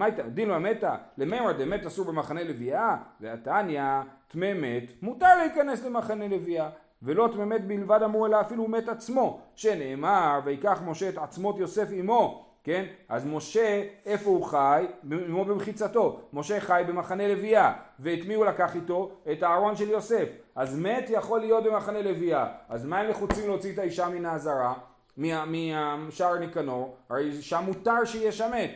הייתה? 0.00 0.22
דילמה 0.22 0.58
מתה, 0.58 0.96
למימר 1.18 1.52
דמת 1.52 1.86
אסור 1.86 2.04
במחנה 2.04 2.44
לוויה, 2.44 2.96
והתניא 3.20 3.82
טמא 4.28 4.54
מת, 4.54 5.02
מותר 5.02 5.36
להיכנס 5.38 5.84
למחנה 5.84 6.28
לוויה. 6.28 6.70
ולא 7.04 7.28
טמא 7.32 7.44
מת 7.44 7.66
בלבד 7.66 8.02
אמרו 8.02 8.26
אלא 8.26 8.40
אפילו 8.40 8.68
מת 8.68 8.88
עצמו, 8.88 9.40
שנאמר 9.54 10.40
ויקח 10.44 10.82
משה 10.86 11.08
את 11.08 11.18
עצמות 11.18 11.58
יוסף 11.58 11.88
עמו, 11.92 12.44
כן? 12.64 12.84
אז 13.08 13.26
משה, 13.26 13.82
איפה 14.06 14.30
הוא 14.30 14.44
חי? 14.44 14.86
עמו 15.10 15.44
במחיצתו. 15.44 16.20
משה 16.32 16.60
חי 16.60 16.82
במחנה 16.88 17.28
לוויה, 17.28 17.72
ואת 18.00 18.18
מי 18.26 18.34
הוא 18.34 18.46
לקח 18.46 18.76
איתו? 18.76 19.10
את 19.32 19.42
הארון 19.42 19.76
של 19.76 19.90
יוסף. 19.90 20.28
אז 20.54 20.78
מת 20.78 21.04
יכול 21.08 21.40
להיות 21.40 21.64
במחנה 21.64 22.02
לוויה. 22.02 22.46
אז 22.68 22.86
מה 22.86 23.00
הם 23.00 23.10
לחוצים 23.10 23.46
להוציא 23.46 23.72
את 23.72 23.78
האישה 23.78 24.08
מן 24.08 24.26
העזרה? 24.26 24.74
משער 25.18 26.38
ניקנור? 26.38 26.96
הרי 27.10 27.42
שם 27.42 27.62
מותר 27.66 28.04
שיהיה 28.04 28.32
שם 28.32 28.50
מת. 28.54 28.70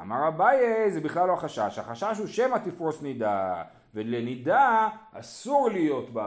אמר 0.00 0.28
אביי, 0.28 0.90
זה 0.90 1.00
בכלל 1.00 1.28
לא 1.28 1.32
החשש. 1.32 1.78
החשש 1.78 2.18
הוא 2.18 2.26
שמא 2.26 2.56
תפרוס 2.64 3.02
נידה. 3.02 3.62
ולנידה 3.94 4.88
אסור 5.12 5.70
להיות 5.70 6.10
ב, 6.12 6.20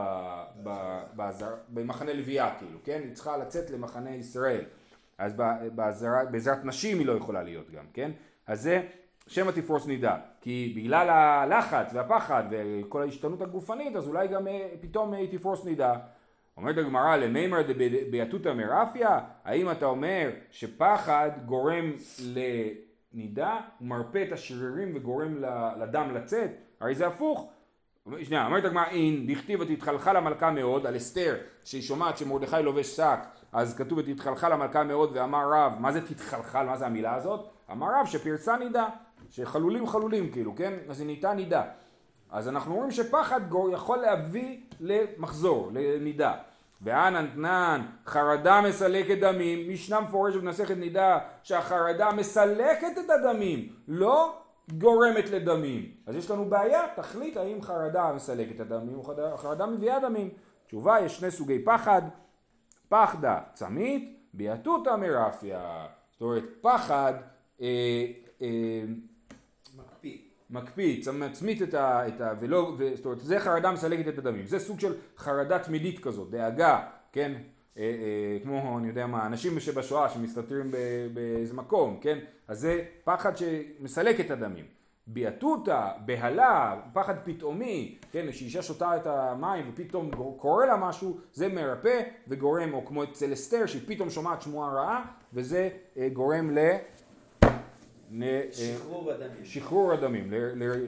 ב, 0.62 1.00
בעזר, 1.12 1.54
במחנה 1.68 2.12
לוויה 2.12 2.54
כאילו, 2.58 2.78
כן? 2.84 3.00
היא 3.04 3.14
צריכה 3.14 3.36
לצאת 3.36 3.70
למחנה 3.70 4.10
ישראל. 4.10 4.64
אז 5.18 5.34
בעזרת, 6.30 6.64
נשים 6.64 6.98
היא 6.98 7.06
לא 7.06 7.12
יכולה 7.12 7.42
להיות 7.42 7.70
גם, 7.70 7.84
כן? 7.92 8.10
אז 8.46 8.62
זה 8.62 8.82
שמא 9.26 9.50
תפרוס 9.50 9.86
נידה, 9.86 10.16
כי 10.40 10.72
בגלל 10.76 11.08
הלחץ 11.08 11.90
והפחד 11.94 12.44
וכל 12.50 13.02
ההשתנות 13.02 13.42
הגופנית, 13.42 13.96
אז 13.96 14.08
אולי 14.08 14.28
גם 14.28 14.48
אה, 14.48 14.68
פתאום 14.80 15.12
היא 15.12 15.38
תפרוס 15.38 15.64
נידה. 15.64 15.94
אומרת 16.56 16.78
הגמרא 16.78 17.16
למימר 17.16 17.62
דביתותא 17.62 18.52
מרפיה, 18.52 19.20
האם 19.44 19.70
אתה 19.70 19.86
אומר 19.86 20.30
שפחד 20.50 21.30
גורם 21.46 21.92
לנידה, 22.24 23.60
מרפא 23.80 24.24
את 24.28 24.32
השרירים 24.32 24.92
וגורם 24.96 25.44
לדם 25.80 26.14
לצאת? 26.14 26.50
הרי 26.80 26.94
זה 26.94 27.06
הפוך. 27.06 27.52
שנייה, 28.22 28.46
אומרת 28.46 28.64
הגמרא 28.64 28.84
אין, 28.84 29.26
דכתיב 29.26 29.60
ותתחלחל 29.60 30.16
המלכה 30.16 30.50
מאוד, 30.50 30.86
על 30.86 30.96
אסתר, 30.96 31.36
שהיא 31.64 31.82
שומעת 31.82 32.18
שמרדכי 32.18 32.62
לובש 32.62 32.96
שק, 32.96 33.18
אז 33.52 33.76
כתוב 33.76 33.98
ותתחלחל 33.98 34.52
המלכה 34.52 34.84
מאוד, 34.84 35.10
ואמר 35.14 35.50
רב, 35.52 35.72
מה 35.80 35.92
זה 35.92 36.06
תתחלחל, 36.06 36.66
מה 36.66 36.76
זה 36.76 36.86
המילה 36.86 37.14
הזאת? 37.14 37.48
אמר 37.72 37.86
רב 38.00 38.06
שפרצה 38.06 38.56
נידה, 38.56 38.86
שחלולים 39.30 39.86
חלולים 39.86 40.30
כאילו, 40.30 40.56
כן? 40.56 40.72
אז 40.88 41.00
היא 41.00 41.06
נהייתה 41.06 41.34
נידה. 41.34 41.62
אז 42.30 42.48
אנחנו 42.48 42.74
רואים 42.74 42.90
שפחד 42.90 43.48
גור 43.48 43.70
יכול 43.70 43.98
להביא 43.98 44.60
למחזור, 44.80 45.70
לנידה. 45.74 46.34
ואנן 46.82 47.26
תנן, 47.26 47.86
חרדה 48.06 48.60
מסלקת 48.60 49.18
דמים, 49.18 49.72
משנה 49.72 50.00
מפורשת 50.00 50.40
במסכת 50.40 50.76
נידה 50.76 51.18
שהחרדה 51.42 52.12
מסלקת 52.12 52.98
את 53.04 53.10
הדמים, 53.10 53.68
לא 53.88 54.38
גורמת 54.72 55.30
לדמים. 55.30 55.90
אז 56.06 56.16
יש 56.16 56.30
לנו 56.30 56.44
בעיה, 56.44 56.80
תחליט 56.96 57.36
האם 57.36 57.62
חרדה 57.62 58.12
מסלקת 58.16 58.60
הדמים 58.60 58.94
או 58.98 59.02
חרדה- 59.02 59.36
חרדה 59.36 59.66
מביאה 59.66 60.00
דמים. 60.00 60.28
תשובה, 60.66 60.96
יש 61.00 61.16
שני 61.18 61.30
סוגי 61.30 61.64
פחד, 61.64 62.02
פחדה 62.88 63.40
צמית, 63.54 64.18
ביאתותא 64.34 64.96
מרפיה. 64.96 65.86
זאת 66.12 66.20
אומרת, 66.22 66.44
פחד 66.60 67.14
אה, 67.60 67.66
אה, 68.42 68.82
מקפיא. 69.76 70.18
מקפיא, 70.50 71.02
צ- 71.02 71.08
מצמית 71.08 71.62
את 71.62 71.74
ה... 71.74 72.08
את 72.08 72.20
ה 72.20 72.32
ולא, 72.40 72.74
ו, 72.78 72.96
זאת 72.96 73.04
אומרת, 73.04 73.20
זה 73.20 73.40
חרדה 73.40 73.70
מסלקת 73.72 74.08
את 74.08 74.18
הדמים. 74.18 74.46
זה 74.46 74.58
סוג 74.58 74.80
של 74.80 74.94
חרדה 75.18 75.58
תמידית 75.58 75.98
כזאת, 76.04 76.30
דאגה, 76.30 76.80
כן? 77.12 77.32
אה, 77.78 77.82
אה, 77.82 78.38
כמו, 78.42 78.78
אני 78.78 78.88
יודע 78.88 79.06
מה, 79.06 79.26
אנשים 79.26 79.60
שבשואה 79.60 80.08
שמסתתרים 80.08 80.70
באיזה 81.14 81.54
מקום, 81.54 81.98
כן? 82.00 82.18
אז 82.48 82.60
זה 82.60 82.84
פחד 83.04 83.32
שמסלק 83.36 84.20
את 84.20 84.30
הדמים. 84.30 84.64
ביאתותא, 85.06 85.90
בהלה, 86.04 86.80
פחד 86.92 87.14
פתאומי, 87.24 87.98
כן? 88.12 88.32
שאישה 88.32 88.62
שותה 88.62 88.96
את 88.96 89.06
המים 89.06 89.70
ופתאום 89.72 90.10
קורה 90.36 90.66
לה 90.66 90.76
משהו, 90.76 91.18
זה 91.32 91.48
מרפא 91.48 92.02
וגורם, 92.28 92.74
או 92.74 92.86
כמו 92.86 93.04
אצל 93.04 93.32
אסתר, 93.32 93.66
שהיא 93.66 93.82
פתאום 93.86 94.10
שומעת 94.10 94.42
שמועה 94.42 94.72
רעה, 94.72 95.04
וזה 95.32 95.68
אה, 95.96 96.08
גורם 96.08 96.50
ל... 96.50 96.58
שחרור 98.52 99.12
הדמים. 99.12 99.44
שחרור 99.44 99.92
הדמים, 99.92 100.32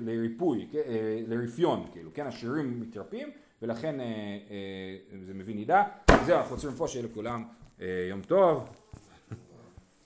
לריפוי, 0.01 0.69
כן, 0.73 0.79
לרפיון, 1.27 1.87
כאילו, 1.93 2.11
כן, 2.15 2.27
השרירים 2.27 2.81
מתרפים, 2.81 3.31
ולכן 3.63 4.01
אה, 4.01 4.07
אה, 4.07 5.19
זה 5.27 5.35
מביא 5.35 5.55
נידה. 5.55 5.83
זהו, 6.27 6.39
אנחנו 6.39 6.55
רוצים 6.55 6.71
פה 6.77 6.89
שיהיה 6.89 7.05
לכולם 7.05 7.45
אה, 7.81 8.07
יום 8.11 8.21
טוב. 8.21 8.69